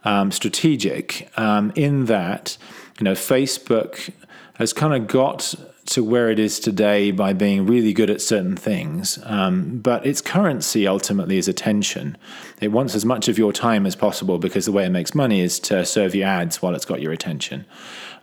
[0.04, 2.56] um, strategic um, in that
[2.98, 4.10] you know, Facebook
[4.54, 8.56] has kind of got to where it is today by being really good at certain
[8.56, 9.18] things.
[9.24, 12.16] Um, but its currency ultimately is attention.
[12.60, 15.40] It wants as much of your time as possible because the way it makes money
[15.40, 17.66] is to serve you ads while it's got your attention.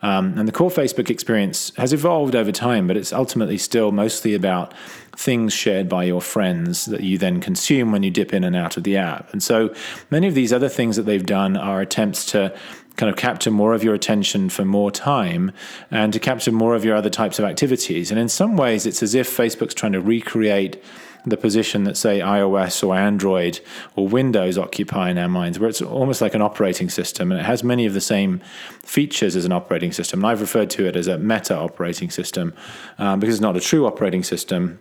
[0.02, 4.34] Um, and the core Facebook experience has evolved over time, but it's ultimately still mostly
[4.34, 4.74] about
[5.18, 8.78] things shared by your friends that you then consume when you dip in and out
[8.78, 9.34] of the app.
[9.34, 9.74] And so
[10.10, 12.58] many of these other things that they've done are attempts to
[13.00, 15.54] kind of capture more of your attention for more time
[15.90, 18.12] and to capture more of your other types of activities.
[18.12, 20.84] And in some ways, it's as if Facebook's trying to recreate
[21.26, 23.62] the position that, say, iOS or Android
[23.96, 27.46] or Windows occupy in our minds, where it's almost like an operating system and it
[27.46, 28.42] has many of the same
[28.84, 30.20] features as an operating system.
[30.20, 32.54] And I've referred to it as a meta operating system
[32.98, 34.80] um, because it's not a true operating system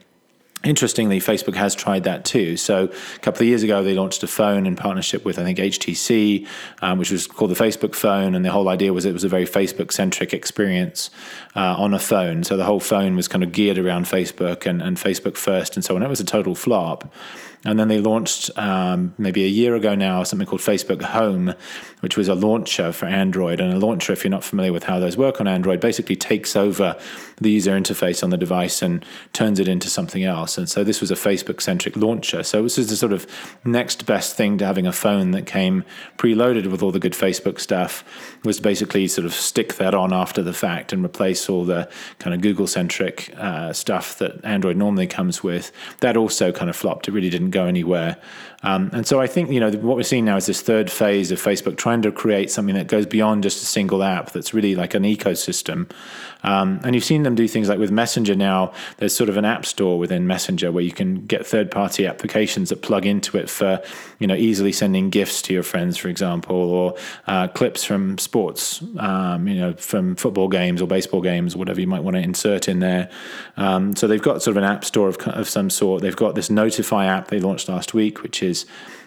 [0.68, 2.58] Interestingly, Facebook has tried that too.
[2.58, 5.58] So a couple of years ago, they launched a phone in partnership with I think
[5.58, 6.46] HTC,
[6.82, 9.30] um, which was called the Facebook phone, and the whole idea was it was a
[9.30, 11.08] very Facebook-centric experience
[11.56, 12.44] uh, on a phone.
[12.44, 15.82] So the whole phone was kind of geared around Facebook and, and Facebook first, and
[15.82, 16.02] so on.
[16.02, 17.10] It was a total flop.
[17.68, 21.52] And then they launched um, maybe a year ago now something called Facebook Home,
[22.00, 23.60] which was a launcher for Android.
[23.60, 26.56] And a launcher, if you're not familiar with how those work on Android, basically takes
[26.56, 26.96] over
[27.36, 29.04] the user interface on the device and
[29.34, 30.56] turns it into something else.
[30.56, 32.42] And so this was a Facebook centric launcher.
[32.42, 33.26] So this is the sort of
[33.66, 35.84] next best thing to having a phone that came
[36.16, 38.02] preloaded with all the good Facebook stuff,
[38.44, 41.86] was basically sort of stick that on after the fact and replace all the
[42.18, 45.70] kind of Google centric uh, stuff that Android normally comes with.
[46.00, 47.08] That also kind of flopped.
[47.08, 48.16] It really didn't go anywhere.
[48.62, 51.30] Um, and so I think you know what we're seeing now is this third phase
[51.30, 54.32] of Facebook trying to create something that goes beyond just a single app.
[54.32, 55.90] That's really like an ecosystem.
[56.42, 58.72] Um, and you've seen them do things like with Messenger now.
[58.98, 62.82] There's sort of an app store within Messenger where you can get third-party applications that
[62.82, 63.82] plug into it for
[64.18, 68.82] you know easily sending gifts to your friends, for example, or uh, clips from sports,
[68.98, 72.68] um, you know, from football games or baseball games, whatever you might want to insert
[72.68, 73.08] in there.
[73.56, 76.02] Um, so they've got sort of an app store of, of some sort.
[76.02, 78.47] They've got this Notify app they launched last week, which is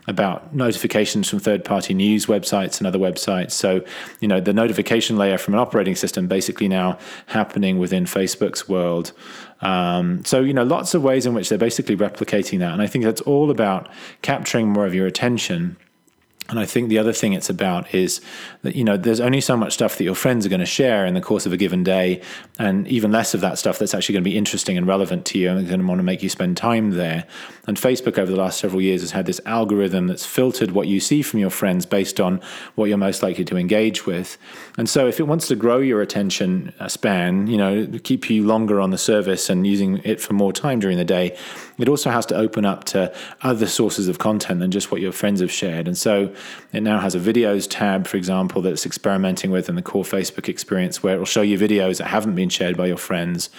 [0.07, 3.51] about notifications from third party news websites and other websites.
[3.51, 3.83] So,
[4.19, 9.11] you know, the notification layer from an operating system basically now happening within Facebook's world.
[9.61, 12.73] Um, so, you know, lots of ways in which they're basically replicating that.
[12.73, 13.89] And I think that's all about
[14.21, 15.77] capturing more of your attention
[16.51, 18.21] and I think the other thing it's about is
[18.61, 21.05] that, you know, there's only so much stuff that your friends are going to share
[21.05, 22.21] in the course of a given day,
[22.59, 25.39] and even less of that stuff that's actually going to be interesting and relevant to
[25.39, 27.25] you and going to want to make you spend time there.
[27.65, 30.99] And Facebook over the last several years has had this algorithm that's filtered what you
[30.99, 32.41] see from your friends based on
[32.75, 34.37] what you're most likely to engage with.
[34.77, 38.81] And so if it wants to grow your attention span, you know, keep you longer
[38.81, 41.37] on the service and using it for more time during the day,
[41.77, 45.11] it also has to open up to other sources of content than just what your
[45.11, 45.87] friends have shared.
[45.87, 46.33] And so
[46.73, 50.47] it now has a videos tab, for example, that's experimenting with in the core Facebook
[50.47, 53.49] experience where it will show you videos that haven't been shared by your friends.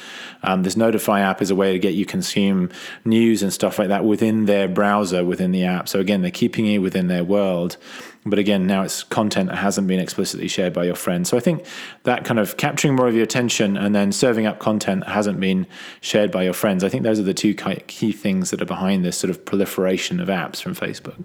[0.42, 2.70] Um, this Notify app is a way to get you consume
[3.04, 5.88] news and stuff like that within their browser, within the app.
[5.88, 7.76] So again, they're keeping you within their world.
[8.24, 11.28] But again, now it's content that hasn't been explicitly shared by your friends.
[11.28, 11.66] So I think
[12.04, 15.40] that kind of capturing more of your attention and then serving up content that hasn't
[15.40, 15.66] been
[16.00, 19.04] shared by your friends, I think those are the two key things that are behind
[19.04, 21.20] this sort of proliferation of apps from Facebook.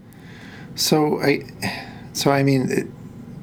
[0.77, 1.43] So I,
[2.13, 2.93] so I mean,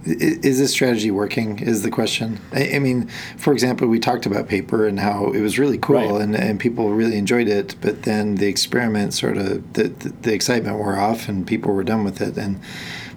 [0.06, 1.58] is this strategy working?
[1.58, 2.40] Is the question.
[2.52, 5.96] I, I, mean, for example, we talked about paper and how it was really cool
[5.96, 6.22] right.
[6.22, 10.32] and, and people really enjoyed it, but then the experiment sort of the, the, the
[10.32, 12.60] excitement wore off and people were done with it and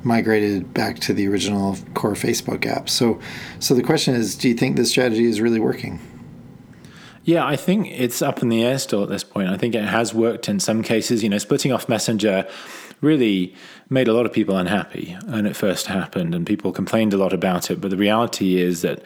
[0.04, 2.90] migrated back to the original core Facebook app.
[2.90, 3.20] So,
[3.60, 6.00] so the question is, do you think this strategy is really working?
[7.24, 9.50] Yeah, I think it's up in the air still at this point.
[9.50, 11.22] I think it has worked in some cases.
[11.24, 12.48] You know, splitting off Messenger
[13.02, 13.54] really
[13.90, 17.34] made a lot of people unhappy when it first happened, and people complained a lot
[17.34, 17.82] about it.
[17.82, 19.04] But the reality is that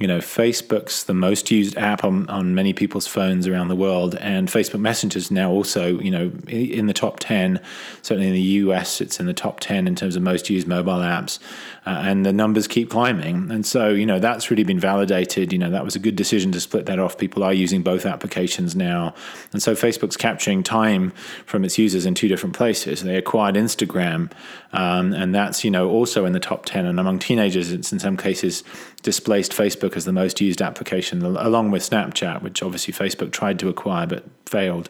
[0.00, 4.16] you know, Facebook's the most used app on, on many people's phones around the world,
[4.16, 7.60] and Facebook Messenger is now also, you know, in the top 10.
[8.02, 10.94] Certainly in the US, it's in the top 10 in terms of most used mobile
[10.94, 11.38] apps,
[11.86, 13.52] uh, and the numbers keep climbing.
[13.52, 15.52] And so, you know, that's really been validated.
[15.52, 17.16] You know, that was a good decision to split that off.
[17.16, 19.14] People are using both applications now.
[19.52, 21.12] And so Facebook's capturing time
[21.46, 23.04] from its users in two different places.
[23.04, 24.23] They acquired Instagram,
[24.72, 26.86] um, and that's, you know, also in the top 10.
[26.86, 28.64] And among teenagers, it's in some cases
[29.02, 33.68] displaced Facebook as the most used application, along with Snapchat, which obviously Facebook tried to
[33.68, 34.88] acquire but failed.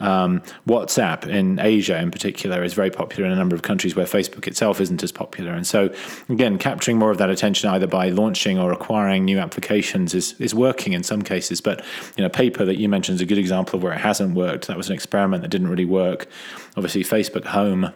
[0.00, 4.04] Um, WhatsApp in Asia, in particular, is very popular in a number of countries where
[4.04, 5.52] Facebook itself isn't as popular.
[5.52, 5.94] And so,
[6.28, 10.54] again, capturing more of that attention either by launching or acquiring new applications is is
[10.54, 11.60] working in some cases.
[11.60, 11.84] But
[12.16, 14.66] you know, Paper that you mentioned is a good example of where it hasn't worked.
[14.66, 16.26] That was an experiment that didn't really work.
[16.76, 17.92] Obviously, Facebook Home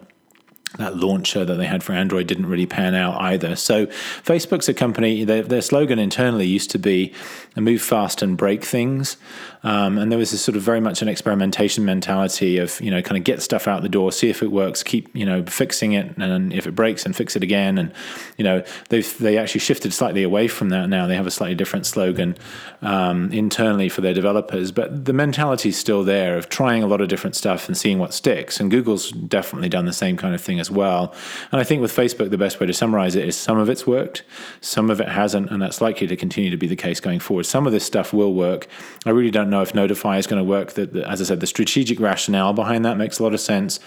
[0.78, 3.56] that launcher that they had for Android didn't really pan out either.
[3.56, 7.14] So Facebook's a company, their, their slogan internally used to be
[7.56, 9.16] move fast and break things.
[9.62, 13.02] Um, and there was this sort of very much an experimentation mentality of, you know,
[13.02, 15.92] kind of get stuff out the door, see if it works, keep, you know, fixing
[15.92, 16.16] it.
[16.18, 17.78] And if it breaks and fix it again.
[17.78, 17.92] And,
[18.36, 21.06] you know, they've, they actually shifted slightly away from that now.
[21.06, 22.36] They have a slightly different slogan
[22.82, 24.70] um, internally for their developers.
[24.70, 27.98] But the mentality is still there of trying a lot of different stuff and seeing
[27.98, 28.60] what sticks.
[28.60, 31.14] And Google's definitely done the same kind of thing as well.
[31.52, 33.86] And I think with Facebook, the best way to summarize it is some of it's
[33.86, 34.22] worked,
[34.60, 35.50] some of it hasn't.
[35.50, 37.44] And that's likely to continue to be the case going forward.
[37.44, 38.66] Some of this stuff will work.
[39.04, 40.72] I really don't know if Notify is going to work.
[40.72, 43.80] That, as I said, the strategic rationale behind that makes a lot of sense.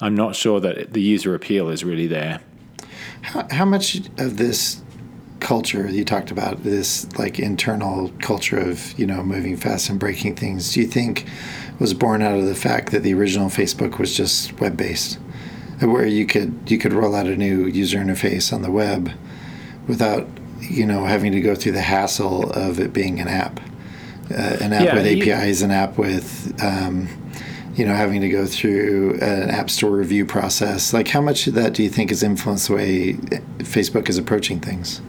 [0.00, 2.40] I'm not sure that the user appeal is really there.
[3.22, 4.82] How, how much of this
[5.40, 10.34] culture you talked about this like internal culture of you know moving fast and breaking
[10.34, 11.26] things do you think
[11.78, 15.18] was born out of the fact that the original facebook was just web based
[15.80, 19.12] where you could you could roll out a new user interface on the web
[19.86, 20.26] without
[20.60, 23.60] you know having to go through the hassle of it being an app,
[24.30, 27.08] uh, an app yeah, with you, APIs, an app with um,
[27.74, 30.92] you know having to go through an app store review process.
[30.92, 33.12] Like, how much of that do you think has influenced the way
[33.58, 35.00] Facebook is approaching things?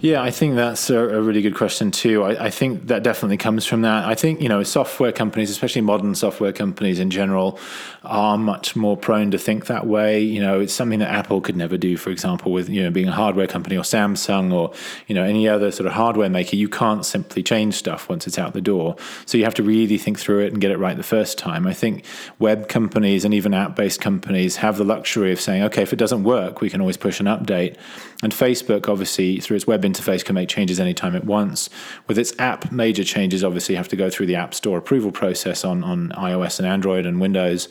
[0.00, 2.22] Yeah, I think that's a, a really good question too.
[2.22, 4.04] I, I, think that definitely comes from that.
[4.04, 7.58] I think you know software companies, especially modern software companies in general,
[8.04, 10.20] are much more prone to think that way.
[10.20, 11.96] You know, it's something that Apple could never do.
[11.96, 14.72] For example, with you know being a hardware company or Samsung or
[15.08, 18.38] you know any other sort of hardware maker, you can't simply change stuff once it's
[18.38, 18.94] out the door.
[19.26, 21.66] So you have to really think through it and get it right the first time.
[21.66, 22.04] I think
[22.38, 26.22] web companies and even app-based companies have the luxury of saying, okay, if it doesn't
[26.22, 27.76] work, we can always push an update.
[28.22, 31.70] And Facebook, obviously, through its web interface can make changes anytime it wants.
[32.06, 35.64] With its app, major changes obviously have to go through the App Store approval process
[35.64, 37.68] on, on iOS and Android and Windows.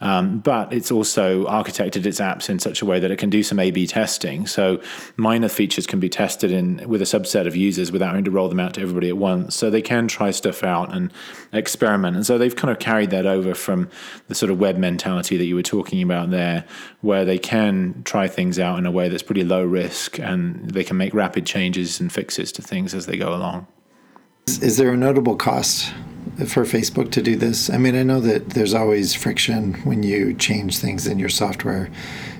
[0.00, 3.42] Um, but it's also architected its apps in such a way that it can do
[3.42, 4.46] some A B testing.
[4.46, 4.80] So
[5.16, 8.48] minor features can be tested in with a subset of users without having to roll
[8.48, 9.54] them out to everybody at once.
[9.54, 11.12] So they can try stuff out and
[11.52, 12.16] experiment.
[12.16, 13.88] And so they've kind of carried that over from
[14.28, 16.64] the sort of web mentality that you were talking about there,
[17.00, 20.84] where they can try things out in a way that's pretty low risk and they
[20.84, 23.66] can make rapid changes changes and fixes to things as they go along.
[24.46, 25.92] Is there a notable cost
[26.46, 27.68] for Facebook to do this?
[27.68, 31.90] I mean, I know that there's always friction when you change things in your software.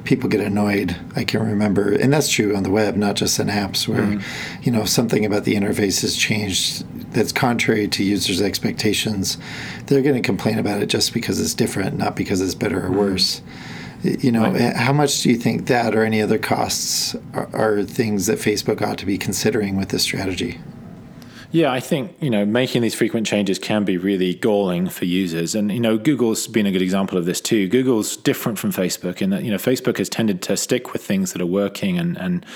[0.04, 0.96] People get annoyed.
[1.14, 4.62] I can remember, and that's true on the web, not just in apps, where mm-hmm.
[4.62, 9.36] you know something about the interface has changed that's contrary to users' expectations.
[9.86, 12.88] They're going to complain about it just because it's different, not because it's better or
[12.88, 12.98] mm-hmm.
[14.02, 14.74] You know, right.
[14.74, 18.80] how much do you think that or any other costs are, are things that Facebook
[18.80, 20.58] ought to be considering with this strategy?
[21.52, 25.56] Yeah, I think you know making these frequent changes can be really galling for users,
[25.56, 27.68] and you know Google's been a good example of this too.
[27.68, 31.32] Google's different from Facebook in that you know Facebook has tended to stick with things
[31.32, 32.46] that are working and and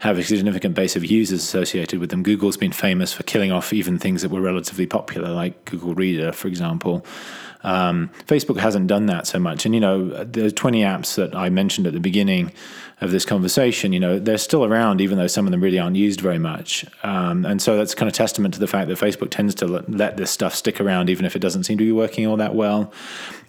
[0.00, 2.24] have a significant base of users associated with them.
[2.24, 6.32] Google's been famous for killing off even things that were relatively popular, like Google Reader,
[6.32, 7.06] for example.
[7.62, 9.66] Um, Facebook hasn't done that so much.
[9.66, 12.52] And, you know, the 20 apps that I mentioned at the beginning
[13.00, 15.96] of this conversation, you know, they're still around, even though some of them really aren't
[15.96, 16.84] used very much.
[17.02, 20.16] Um, and so that's kind of testament to the fact that Facebook tends to let,
[20.16, 22.92] this stuff stick around, even if it doesn't seem to be working all that well.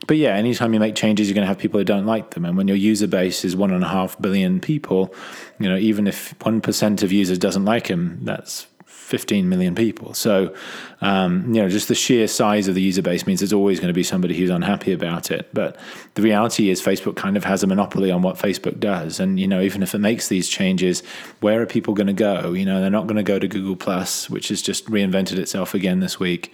[0.08, 2.46] But yeah, anytime you make changes, you're going to have people who don't like them.
[2.46, 5.14] And when your user base is one and a half billion people,
[5.60, 10.14] you know, even if 1% of users doesn't like them, that's 15 million people.
[10.14, 10.56] So,
[11.02, 13.88] um, you know, just the sheer size of the user base means there's always going
[13.88, 15.50] to be somebody who's unhappy about it.
[15.52, 15.78] But
[16.14, 19.20] the reality is, Facebook kind of has a monopoly on what Facebook does.
[19.20, 21.02] And, you know, even if it makes these changes,
[21.40, 22.54] where are people going to go?
[22.54, 25.74] You know, they're not going to go to Google Plus, which has just reinvented itself
[25.74, 26.54] again this week.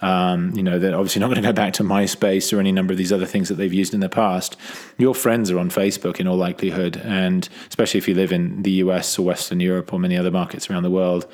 [0.00, 2.92] Um, you know, they're obviously not going to go back to MySpace or any number
[2.92, 4.56] of these other things that they've used in the past.
[4.98, 8.72] Your friends are on Facebook in all likelihood, and especially if you live in the
[8.72, 11.30] US or Western Europe or many other markets around the world.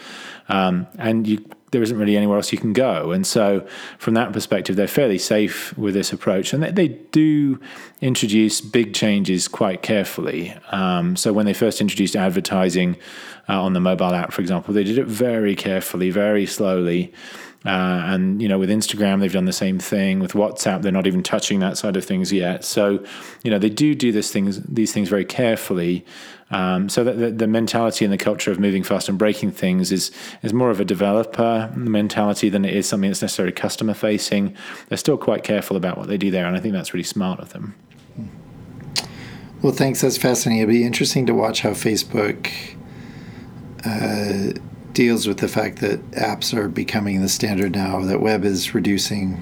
[0.51, 3.13] Um, and you there isn't really anywhere else you can go.
[3.13, 3.67] And so,
[3.99, 6.53] from that perspective, they're fairly safe with this approach.
[6.53, 7.61] And they, they do
[8.01, 10.55] introduce big changes quite carefully.
[10.71, 12.97] Um, so, when they first introduced advertising
[13.49, 17.13] uh, on the mobile app, for example, they did it very carefully, very slowly.
[17.67, 20.21] Uh, and you know, with Instagram, they've done the same thing.
[20.21, 22.65] With WhatsApp, they're not even touching that side of things yet.
[22.65, 23.05] So,
[23.43, 26.07] you know, they do do things, these things very carefully.
[26.51, 30.11] Um, so the, the, mentality and the culture of moving fast and breaking things is
[30.43, 34.57] is more of a developer mentality than it is something that's necessarily customer facing.
[34.89, 37.41] They're still quite careful about what they do there, and I think that's really smart
[37.41, 37.75] of them.
[39.61, 40.01] Well, thanks.
[40.01, 40.63] That's fascinating.
[40.63, 42.51] It'll be interesting to watch how Facebook.
[43.85, 44.59] Uh,
[44.99, 49.41] deals with the fact that apps are becoming the standard now, that web is reducing,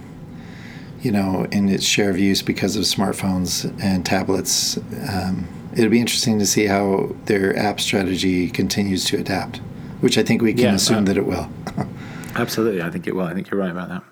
[1.00, 4.76] you know, in its share of use because of smartphones and tablets.
[5.08, 9.58] Um, it'll be interesting to see how their app strategy continues to adapt,
[10.00, 11.50] which I think we can yeah, assume uh, that it will.
[12.34, 13.24] absolutely, I think it will.
[13.24, 14.02] I think you're right about that.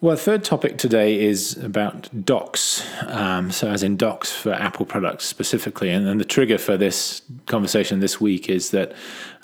[0.00, 2.86] Well, third topic today is about docks.
[3.08, 5.90] Um, so, as in docks for Apple products specifically.
[5.90, 8.92] And, and, the trigger for this conversation this week is that,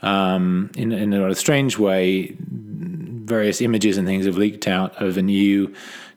[0.03, 5.23] um, in, in a strange way, various images and things have leaked out of a
[5.23, 5.75] new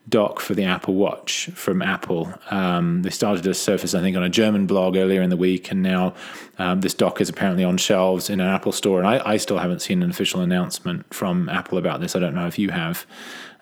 [0.09, 2.33] dock for the Apple Watch from Apple.
[2.49, 5.71] Um, they started to surface, I think, on a German blog earlier in the week,
[5.71, 6.13] and now
[6.57, 8.99] um, this dock is apparently on shelves in an Apple store.
[8.99, 12.15] And I, I, still haven't seen an official announcement from Apple about this.
[12.15, 13.05] I don't know if you have.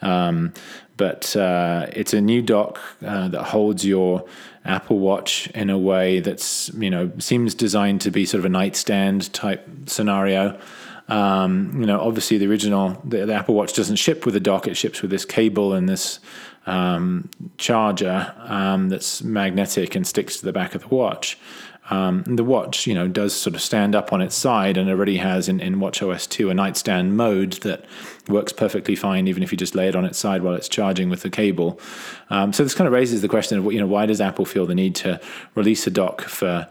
[0.01, 0.53] Um,
[0.97, 4.25] but uh, it's a new dock uh, that holds your
[4.63, 8.49] Apple Watch in a way that's you know seems designed to be sort of a
[8.49, 10.59] nightstand type scenario.
[11.07, 14.67] Um, you know, obviously the original the, the, Apple Watch doesn't ship with a dock;
[14.67, 16.19] it ships with this cable and this
[16.65, 21.37] um, charger um, that's magnetic and sticks to the back of the watch.
[21.91, 25.17] Um, the watch, you know, does sort of stand up on its side and already
[25.17, 27.85] has in, in Watch OS 2 a nightstand mode that
[28.27, 31.09] works perfectly fine, even if you just lay it on its side while it's charging
[31.09, 31.79] with the cable.
[32.31, 34.65] Um, so this kind of raises the question of, you know, why does Apple feel
[34.65, 35.21] the need to
[35.53, 36.67] release a dock for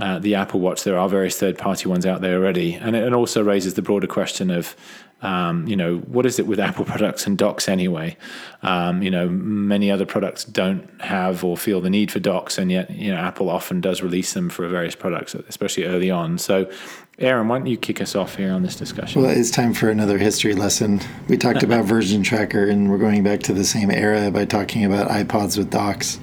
[0.00, 0.84] uh, the Apple Watch?
[0.84, 4.50] There are various third-party ones out there already, and it, also raises the broader question
[4.50, 4.76] of
[5.20, 8.16] um, you know, what is it with Apple products and docks anyway?
[8.62, 12.70] Um, you know, many other products don't have or feel the need for docks, and
[12.70, 16.38] yet, you know, Apple often does release them for various products, especially early on.
[16.38, 16.70] So,
[17.18, 19.22] Aaron, why don't you kick us off here on this discussion?
[19.22, 21.00] Well, it's time for another history lesson.
[21.26, 25.10] We talked about VersionTracker, and we're going back to the same era by talking about
[25.10, 26.20] iPods with docks.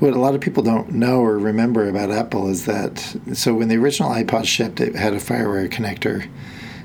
[0.00, 2.98] What a lot of people don't know or remember about Apple is that
[3.34, 6.26] so when the original iPod shipped, it had a FireWire connector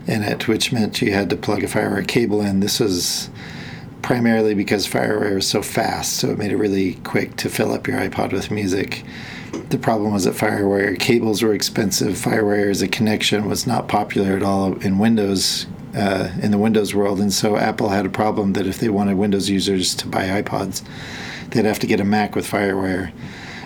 [0.05, 2.59] in it, which meant you had to plug a FireWire cable in.
[2.59, 3.29] This was
[4.01, 7.87] primarily because FireWire was so fast, so it made it really quick to fill up
[7.87, 9.05] your iPod with music.
[9.69, 12.15] The problem was that FireWire cables were expensive.
[12.15, 16.93] FireWire as a connection was not popular at all in Windows, uh, in the Windows
[16.93, 20.41] world, and so Apple had a problem that if they wanted Windows users to buy
[20.41, 20.83] iPods,
[21.51, 23.11] they'd have to get a Mac with FireWire.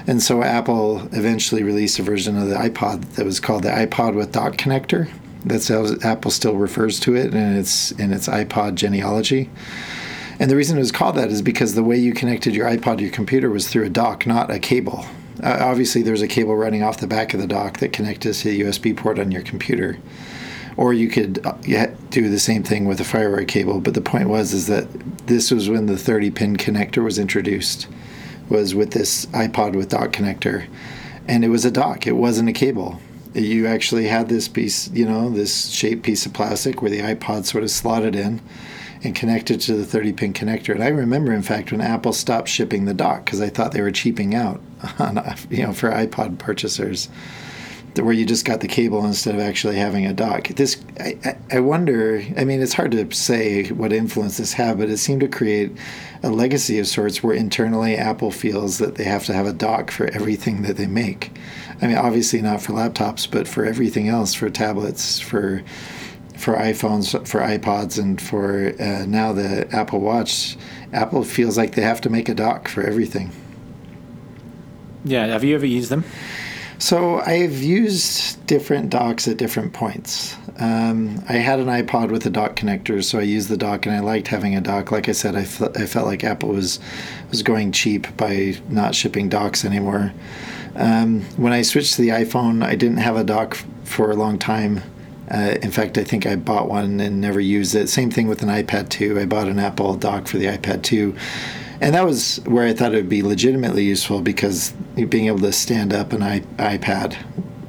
[0.07, 4.15] And so Apple eventually released a version of the iPod that was called the iPod
[4.15, 5.09] with dock connector
[5.45, 9.49] that's how Apple still refers to it in its in its iPod genealogy.
[10.39, 12.97] And the reason it was called that is because the way you connected your iPod
[12.97, 15.05] to your computer was through a dock, not a cable.
[15.43, 18.43] Uh, obviously, there's a cable running off the back of the dock that connected to
[18.49, 19.97] the USB port on your computer.
[20.79, 23.81] Or you could uh, do the same thing with a FireWire cable.
[23.81, 24.87] But the point was is that
[25.27, 27.87] this was when the 30-pin connector was introduced,
[28.47, 30.67] was with this iPod with dock connector,
[31.27, 32.07] and it was a dock.
[32.07, 33.01] It wasn't a cable
[33.33, 37.45] you actually had this piece, you know, this shaped piece of plastic where the iPod
[37.45, 38.41] sort of slotted in
[39.03, 40.73] and connected to the 30 pin connector.
[40.73, 43.81] And I remember, in fact, when Apple stopped shipping the dock because I thought they
[43.81, 44.61] were cheaping out
[44.99, 47.09] on, you know, for iPod purchasers
[47.95, 50.47] where you just got the cable instead of actually having a dock.
[50.49, 52.23] This, I, I wonder.
[52.37, 55.71] I mean, it's hard to say what influence this had, but it seemed to create
[56.23, 59.91] a legacy of sorts where internally Apple feels that they have to have a dock
[59.91, 61.31] for everything that they make.
[61.81, 65.63] I mean, obviously not for laptops, but for everything else, for tablets, for
[66.35, 70.57] for iPhones, for iPods, and for uh, now the Apple Watch.
[70.93, 73.31] Apple feels like they have to make a dock for everything.
[75.03, 76.03] Yeah, have you ever used them?
[76.79, 80.37] So I've used different docks at different points.
[80.59, 83.93] Um, I had an iPod with a dock connector, so I used the dock, and
[83.93, 84.89] I liked having a dock.
[84.89, 86.79] Like I said, I, felt like Apple was
[87.29, 90.13] was going cheap by not shipping docks anymore.
[90.75, 94.39] Um, when I switched to the iPhone, I didn't have a dock for a long
[94.39, 94.81] time.
[95.29, 97.89] Uh, in fact, I think I bought one and never used it.
[97.89, 99.19] Same thing with an iPad 2.
[99.19, 101.13] I bought an Apple dock for the iPad 2.
[101.81, 105.53] And that was where I thought it would be legitimately useful because being able to
[105.53, 107.17] stand up an iPad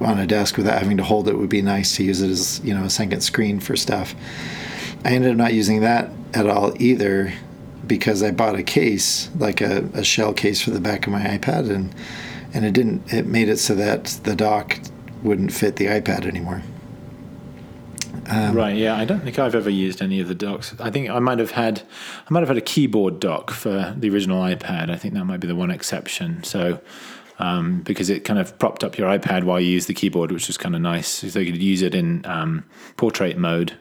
[0.01, 2.61] on a desk without having to hold it would be nice to use it as
[2.65, 4.15] you know a second screen for stuff.
[5.05, 7.33] I ended up not using that at all either
[7.87, 11.23] because I bought a case, like a, a shell case for the back of my
[11.23, 11.95] iPad, and
[12.53, 13.13] and it didn't.
[13.13, 14.79] It made it so that the dock
[15.23, 16.63] wouldn't fit the iPad anymore.
[18.29, 18.77] Um, right.
[18.77, 18.97] Yeah.
[18.97, 20.75] I don't think I've ever used any of the docks.
[20.79, 21.83] I think I might have had,
[22.29, 24.91] I might have had a keyboard dock for the original iPad.
[24.91, 26.43] I think that might be the one exception.
[26.45, 26.81] So,
[27.39, 30.47] um, because it kind of propped up your iPad while you use the keyboard, which
[30.47, 31.09] was kind of nice.
[31.09, 32.65] So you could use it in um,
[32.97, 33.77] portrait mode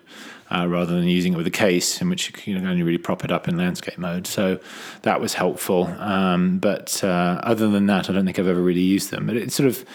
[0.50, 3.24] uh, rather than using it with a case, in which you can only really prop
[3.24, 4.26] it up in landscape mode.
[4.26, 4.60] So
[5.04, 5.88] that was helpful.
[6.00, 9.28] Um, but uh, other than that, I don't think I've ever really used them.
[9.28, 9.86] But it sort of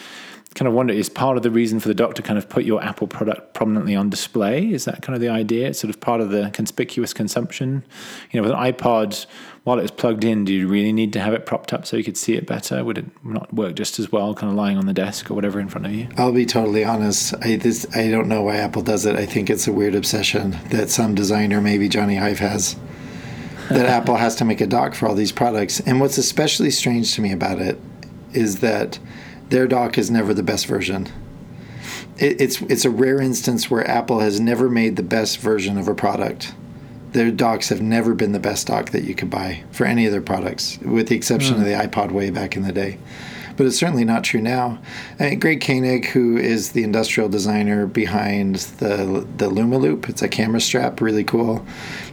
[0.55, 2.63] kind of wonder is part of the reason for the dock to kind of put
[2.63, 4.71] your Apple product prominently on display?
[4.71, 5.67] Is that kind of the idea?
[5.67, 7.83] It's sort of part of the conspicuous consumption.
[8.31, 9.25] You know, with an iPod,
[9.65, 12.05] while it's plugged in, do you really need to have it propped up so you
[12.05, 12.85] could see it better?
[12.85, 15.59] Would it not work just as well, kind of lying on the desk or whatever
[15.59, 16.07] in front of you?
[16.17, 17.33] I'll be totally honest.
[17.41, 19.17] I this I don't know why Apple does it.
[19.17, 22.77] I think it's a weird obsession that some designer, maybe Jony Ive has.
[23.67, 25.81] that Apple has to make a dock for all these products.
[25.81, 27.77] And what's especially strange to me about it
[28.31, 28.99] is that
[29.49, 31.07] their dock is never the best version.
[32.17, 35.87] It, it's it's a rare instance where Apple has never made the best version of
[35.87, 36.53] a product.
[37.11, 40.11] Their docks have never been the best dock that you could buy for any of
[40.11, 41.59] their products, with the exception mm.
[41.59, 42.97] of the iPod way back in the day
[43.57, 44.79] but it's certainly not true now.
[45.19, 50.21] I mean, Greg Koenig, who is the industrial designer behind the the Luma Loop, it's
[50.21, 51.65] a camera strap, really cool.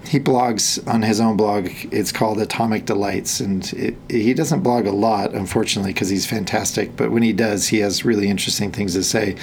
[0.04, 1.70] He blogs on his own blog.
[1.90, 6.96] It's called Atomic Delights, and it, he doesn't blog a lot, unfortunately, because he's fantastic.
[6.96, 9.36] But when he does, he has really interesting things to say.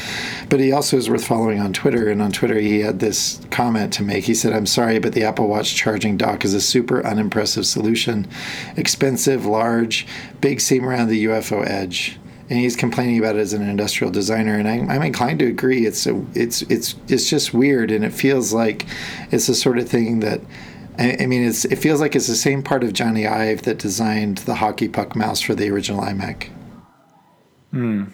[0.50, 3.94] But he also is worth following on Twitter, and on Twitter he had this comment
[3.94, 4.26] to make.
[4.26, 8.28] He said, "I'm sorry, but the Apple Watch charging dock is a super unimpressive solution,
[8.76, 10.06] expensive, large,
[10.42, 12.19] big seam around the UFO edge."
[12.50, 15.86] And he's complaining about it as an industrial designer, and I'm, I'm inclined to agree.
[15.86, 18.88] It's a, it's it's it's just weird, and it feels like
[19.32, 20.42] it's the sort of thing that
[21.00, 24.40] I, mean, it's it feels like it's the same part of Jony Ive that designed
[24.40, 26.50] the hockey puck mouse for the original iMac.
[27.72, 28.06] Hmm.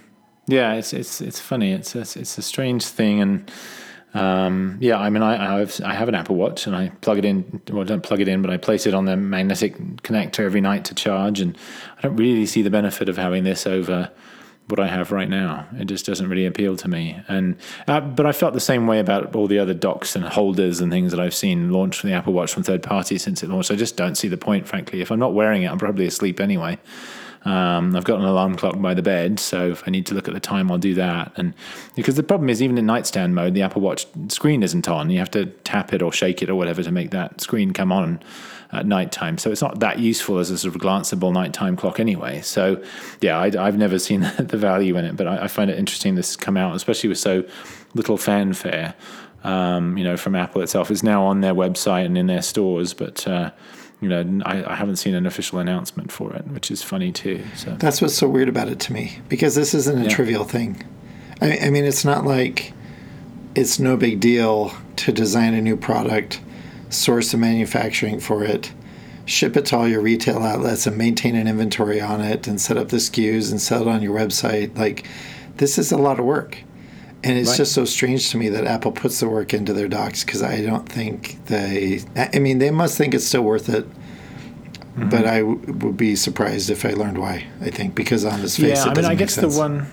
[0.48, 1.72] Yeah, it's it's it's funny.
[1.72, 3.52] It's a, it's a strange thing, and
[4.16, 7.18] um, yeah, I mean, I, I have, I have an Apple Watch and I plug
[7.18, 7.62] it in.
[7.70, 10.62] Well, I don't plug it in, but I place it on the magnetic connector every
[10.62, 11.42] night to charge.
[11.42, 11.58] And
[11.98, 14.12] I don't really see the benefit of having this over
[14.68, 15.68] what I have right now.
[15.74, 17.20] It just doesn't really appeal to me.
[17.28, 17.58] And
[17.88, 20.92] uh, but I felt the same way about all the other docks and holders and
[20.92, 23.70] things that I've seen launched from the Apple Watch from third parties since it launched.
[23.70, 25.02] I just don't see the point, frankly.
[25.02, 26.80] If I'm not wearing it, I'm probably asleep anyway.
[27.46, 30.28] Um, I've got an alarm clock by the bed, so if I need to look
[30.28, 31.32] at the time, I'll do that.
[31.36, 31.54] And
[31.96, 35.12] because the problem is, even in nightstand mode, the Apple Watch screen isn't on.
[35.12, 37.92] You have to tap it or shake it or whatever to make that screen come
[37.92, 38.20] on
[38.72, 39.38] at nighttime.
[39.38, 42.42] So it's not that useful as a sort of glanceable nighttime clock anyway.
[42.42, 42.84] So
[43.22, 46.16] yeah, I, have never seen the value in it, but I, I, find it interesting
[46.16, 47.44] this has come out, especially with so
[47.94, 48.96] little fanfare.
[49.44, 52.94] Um, you know, from Apple itself, it's now on their website and in their stores,
[52.96, 53.28] but.
[53.28, 53.52] Uh,
[54.02, 57.44] you know, I, I, haven't seen an official announcement for it, which is funny too.
[57.56, 60.10] So that's what's so weird about it to me because this isn't a yeah.
[60.10, 60.84] trivial thing.
[61.42, 62.74] I, I, mean, it's not like
[63.56, 66.42] it's no big deal to design a new product,
[66.90, 68.74] source the manufacturing for it,
[69.26, 72.78] ship it to all your retail outlets, and maintain an inventory on it, and set
[72.78, 74.78] up the SKUs and sell it on your website.
[74.78, 75.08] Like,
[75.58, 76.60] this is a lot of work.
[77.26, 77.58] And it's right.
[77.58, 80.62] just so strange to me that Apple puts the work into their docks because I
[80.62, 82.04] don't think they.
[82.16, 83.90] I mean, they must think it's still worth it.
[83.90, 85.10] Mm-hmm.
[85.10, 87.48] But I w- would be surprised if I learned why.
[87.62, 88.92] I think because on its face, yeah.
[88.92, 89.88] I mean, I guess the one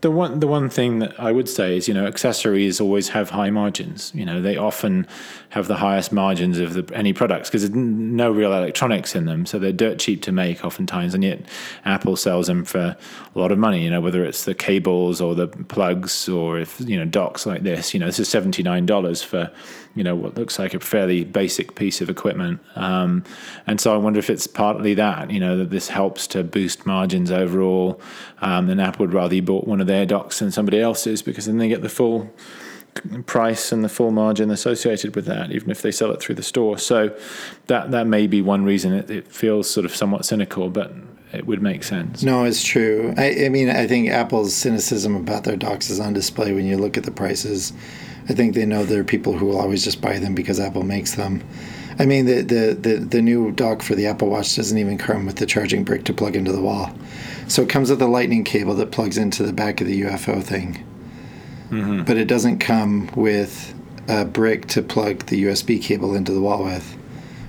[0.00, 3.30] the one the one thing that I would say is you know accessories always have
[3.30, 4.12] high margins.
[4.14, 5.06] You know they often
[5.50, 9.46] have the highest margins of the, any products because there's no real electronics in them,
[9.46, 11.40] so they're dirt cheap to make oftentimes, and yet
[11.84, 12.96] Apple sells them for
[13.34, 13.82] a lot of money.
[13.82, 17.62] You know whether it's the cables or the plugs or if you know docks like
[17.62, 17.92] this.
[17.92, 19.50] You know this is seventy nine dollars for
[19.96, 22.60] you know what looks like a fairly basic piece of equipment.
[22.76, 23.24] Um,
[23.66, 26.86] and so I wonder if it's partly that you know that this helps to boost
[26.86, 28.00] margins overall.
[28.40, 31.46] Um, and Apple would rather you bought one of their docks and somebody else's because
[31.46, 32.32] then they get the full
[33.26, 36.42] price and the full margin associated with that, even if they sell it through the
[36.42, 36.78] store.
[36.78, 37.16] So
[37.66, 40.92] that that may be one reason it, it feels sort of somewhat cynical, but
[41.32, 42.22] it would make sense.
[42.22, 43.14] No, it's true.
[43.16, 46.78] I, I, mean, I think Apple's cynicism about their docks is on display when you
[46.78, 47.72] look at the prices.
[48.28, 50.84] I think they know there are people who will always just buy them because Apple
[50.84, 51.42] makes them.
[51.98, 55.26] I mean, the, the, the, the new dock for the Apple Watch doesn't even come
[55.26, 56.94] with the charging brick to plug into the wall.
[57.48, 60.42] So it comes with a lightning cable that plugs into the back of the UFO
[60.42, 60.84] thing.
[61.70, 62.04] mm-hmm.
[62.04, 63.74] but it doesn't come with
[64.06, 66.96] a brick to plug the USB cable into the wall with,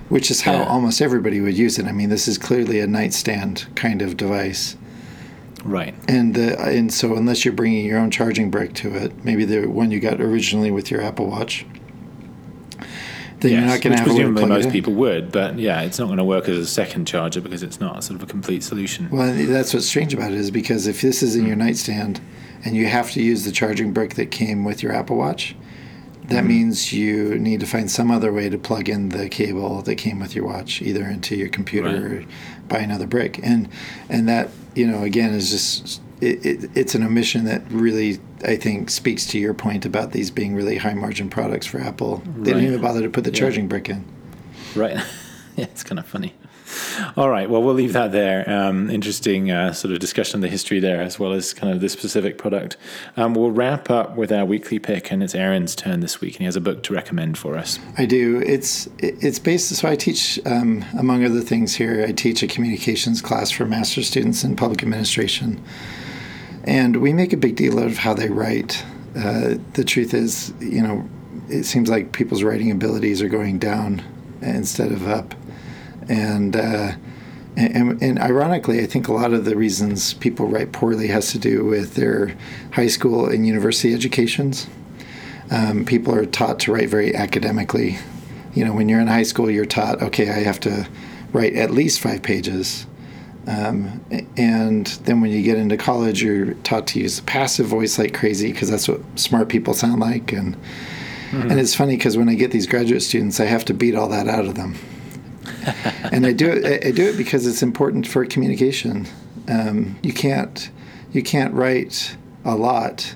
[0.08, 0.64] which is how yeah.
[0.64, 1.86] almost everybody would use it.
[1.86, 4.76] I mean, this is clearly a nightstand kind of device.
[5.64, 5.94] Right.
[6.08, 9.66] And the, and so unless you're bringing your own charging brick to it, maybe the
[9.66, 11.66] one you got originally with your Apple Watch,
[13.40, 16.06] then yes, you're not going to have presumably most people would, but yeah, it's not
[16.06, 19.08] going to work as a second charger because it's not sort of a complete solution.
[19.10, 21.48] Well, that's what's strange about it is because if this is in mm.
[21.48, 22.20] your nightstand
[22.64, 25.56] and you have to use the charging brick that came with your Apple Watch,
[26.24, 29.82] that mm means you need to find some other way to plug in the cable
[29.82, 32.24] that came with your watch, either into your computer right.
[32.24, 32.24] or
[32.68, 33.40] buy another brick.
[33.42, 33.68] And
[34.08, 38.56] and that you know again is just it, it, it's an omission that really I
[38.56, 42.18] think speaks to your point about these being really high margin products for Apple.
[42.18, 42.44] They right.
[42.44, 43.38] didn't even bother to put the yeah.
[43.38, 44.04] charging brick in.
[44.74, 44.94] Right.
[45.56, 46.34] yeah, it's kind of funny.
[47.16, 47.48] All right.
[47.48, 48.48] Well, we'll leave that there.
[48.48, 51.80] Um, interesting uh, sort of discussion of the history there, as well as kind of
[51.80, 52.76] this specific product.
[53.16, 56.40] Um, we'll wrap up with our weekly pick, and it's Aaron's turn this week, and
[56.40, 57.78] he has a book to recommend for us.
[57.98, 58.42] I do.
[58.46, 59.74] It's it's based.
[59.74, 62.04] So I teach, um, among other things, here.
[62.06, 65.62] I teach a communications class for master's students in public administration,
[66.64, 68.84] and we make a big deal of how they write.
[69.16, 71.08] Uh, the truth is, you know,
[71.48, 74.02] it seems like people's writing abilities are going down
[74.40, 75.34] instead of up
[76.10, 76.92] and, uh,
[77.56, 81.38] and, and ironically, I think a lot of the reasons people write poorly has to
[81.38, 82.36] do with their
[82.72, 84.66] high school and university educations.
[85.52, 87.98] Um, people are taught to write very academically.
[88.54, 90.88] You know, when you're in high school, you're taught, okay, I have to
[91.32, 92.86] write at least five pages.
[93.46, 94.04] Um,
[94.36, 98.14] and then when you get into college, you're taught to use the passive voice like
[98.14, 100.32] crazy because that's what smart people sound like.
[100.32, 101.50] And mm-hmm.
[101.50, 104.08] and it's funny because when I get these graduate students, I have to beat all
[104.08, 104.76] that out of them.
[106.12, 106.86] and I do it.
[106.86, 109.06] I do it because it's important for communication.
[109.48, 110.70] Um, you can't
[111.12, 113.14] you can't write a lot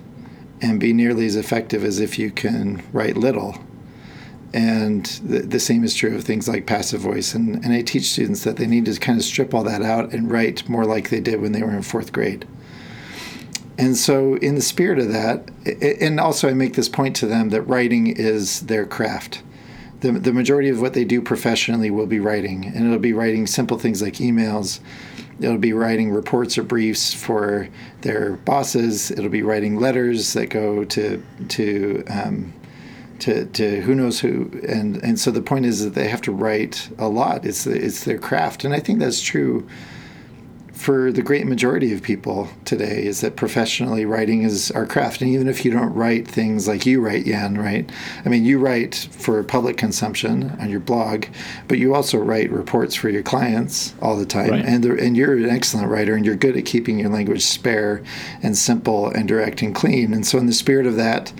[0.61, 3.59] and be nearly as effective as if you can write little.
[4.55, 7.34] And the, the same is true of things like passive voice.
[7.34, 10.12] And, and I teach students that they need to kind of strip all that out
[10.12, 12.46] and write more like they did when they were in fourth grade.
[13.76, 15.50] And so, in the spirit of that,
[16.00, 19.42] and also I make this point to them that writing is their craft
[20.05, 23.46] the, the majority of what they do professionally will be writing, and it'll be writing
[23.46, 24.80] simple things like emails.
[25.40, 27.68] It'll be writing reports or briefs for
[28.02, 29.11] their bosses.
[29.11, 32.52] It'll be writing letters that go to to um,
[33.21, 36.33] to, to who knows who, and and so the point is that they have to
[36.33, 37.45] write a lot.
[37.45, 39.67] It's it's their craft, and I think that's true
[40.75, 45.23] for the great majority of people today is that professionally writing is our craft.
[45.23, 47.89] And even if you don't write things like you write, Jan, right?
[48.25, 51.27] I mean, you write for public consumption on your blog,
[51.69, 54.51] but you also write reports for your clients all the time.
[54.51, 54.65] Right.
[54.65, 58.03] And, and you're an excellent writer and you're good at keeping your language spare
[58.43, 60.12] and simple and direct and clean.
[60.12, 61.33] And so, in the spirit of that,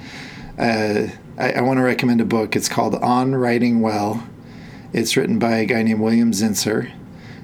[0.59, 2.55] uh, I, I want to recommend a book.
[2.57, 4.27] It's called On Writing Well.
[4.93, 6.93] It's written by a guy named William Zinsser,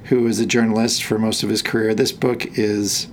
[0.05, 1.95] who was a journalist for most of his career.
[1.95, 3.09] This book is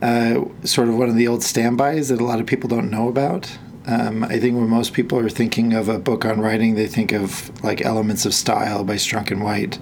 [0.00, 3.08] uh, sort of one of the old standbys that a lot of people don't know
[3.08, 3.58] about.
[3.86, 7.12] Um, I think when most people are thinking of a book on writing, they think
[7.12, 9.78] of like Elements of Style by Strunk and White.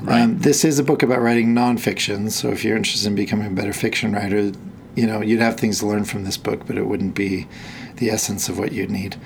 [0.00, 0.22] Right.
[0.22, 3.50] Um, this is a book about writing nonfiction, so if you're interested in becoming a
[3.50, 4.52] better fiction writer,
[4.94, 7.48] you know you'd have things to learn from this book, but it wouldn't be
[7.98, 9.16] the essence of what you'd need.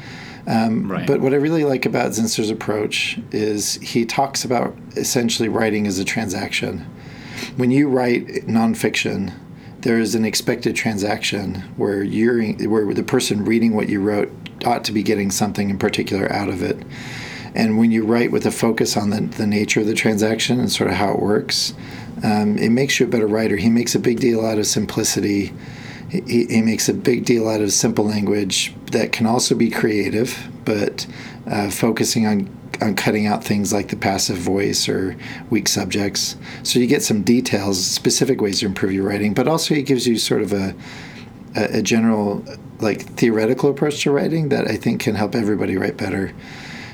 [0.46, 1.06] Um, right.
[1.06, 5.98] But what I really like about Zinsser's approach is he talks about essentially writing as
[5.98, 6.78] a transaction.
[7.56, 9.32] When you write nonfiction,
[9.80, 14.32] there is an expected transaction where you're where the person reading what you wrote
[14.64, 16.78] ought to be getting something in particular out of it.
[17.54, 20.72] And when you write with a focus on the, the nature of the transaction and
[20.72, 21.74] sort of how it works,
[22.24, 23.56] um, it makes you a better writer.
[23.56, 25.52] He makes a big deal out of simplicity
[26.12, 30.48] he, he makes a big deal out of simple language that can also be creative,
[30.64, 31.06] but
[31.46, 35.16] uh, focusing on on cutting out things like the passive voice or
[35.50, 36.36] weak subjects.
[36.64, 40.06] So you get some details, specific ways to improve your writing, but also he gives
[40.06, 40.74] you sort of a
[41.56, 42.44] a, a general
[42.80, 46.32] like theoretical approach to writing that I think can help everybody write better.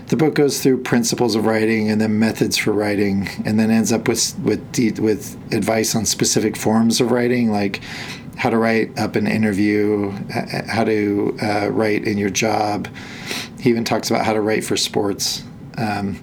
[0.08, 3.92] The book goes through principles of writing and then methods for writing, and then ends
[3.92, 7.80] up with with with advice on specific forms of writing, like
[8.38, 10.10] how to write up an interview,
[10.68, 12.88] how to uh, write in your job.
[13.58, 15.42] He even talks about how to write for sports.
[15.76, 16.22] Um,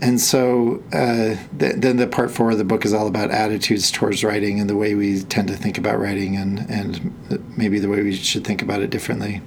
[0.00, 3.90] and so uh, th- then the part four of the book is all about attitudes
[3.92, 7.88] towards writing and the way we tend to think about writing and, and maybe the
[7.88, 9.40] way we should think about it differently.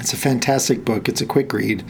[0.00, 1.08] It's a fantastic book.
[1.08, 1.84] It's a quick read.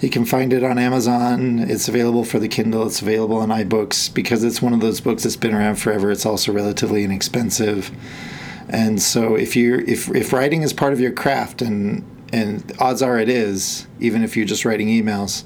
[0.00, 1.58] You can find it on Amazon.
[1.58, 2.86] It's available for the Kindle.
[2.86, 6.10] It's available on iBooks because it's one of those books that's been around forever.
[6.10, 7.90] It's also relatively inexpensive.
[8.68, 13.02] And so if you if if writing is part of your craft and and odds
[13.02, 15.44] are it is, even if you're just writing emails,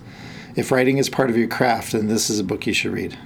[0.55, 3.19] if writing is part of your craft, then this is a book you should read.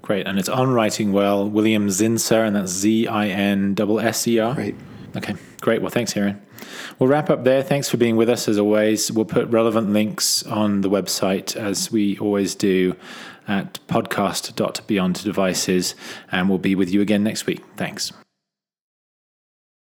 [0.00, 0.26] Great.
[0.26, 4.54] And it's on Writing Well, William Zinsser, and that's Z I N S E R.
[4.54, 4.74] Right.
[5.16, 5.82] Okay, great.
[5.82, 6.40] Well, thanks, Aaron.
[6.98, 7.62] We'll wrap up there.
[7.62, 9.10] Thanks for being with us as always.
[9.10, 12.96] We'll put relevant links on the website as we always do
[13.48, 15.94] at podcast.beyonddevices,
[16.30, 17.62] and we'll be with you again next week.
[17.76, 18.12] Thanks.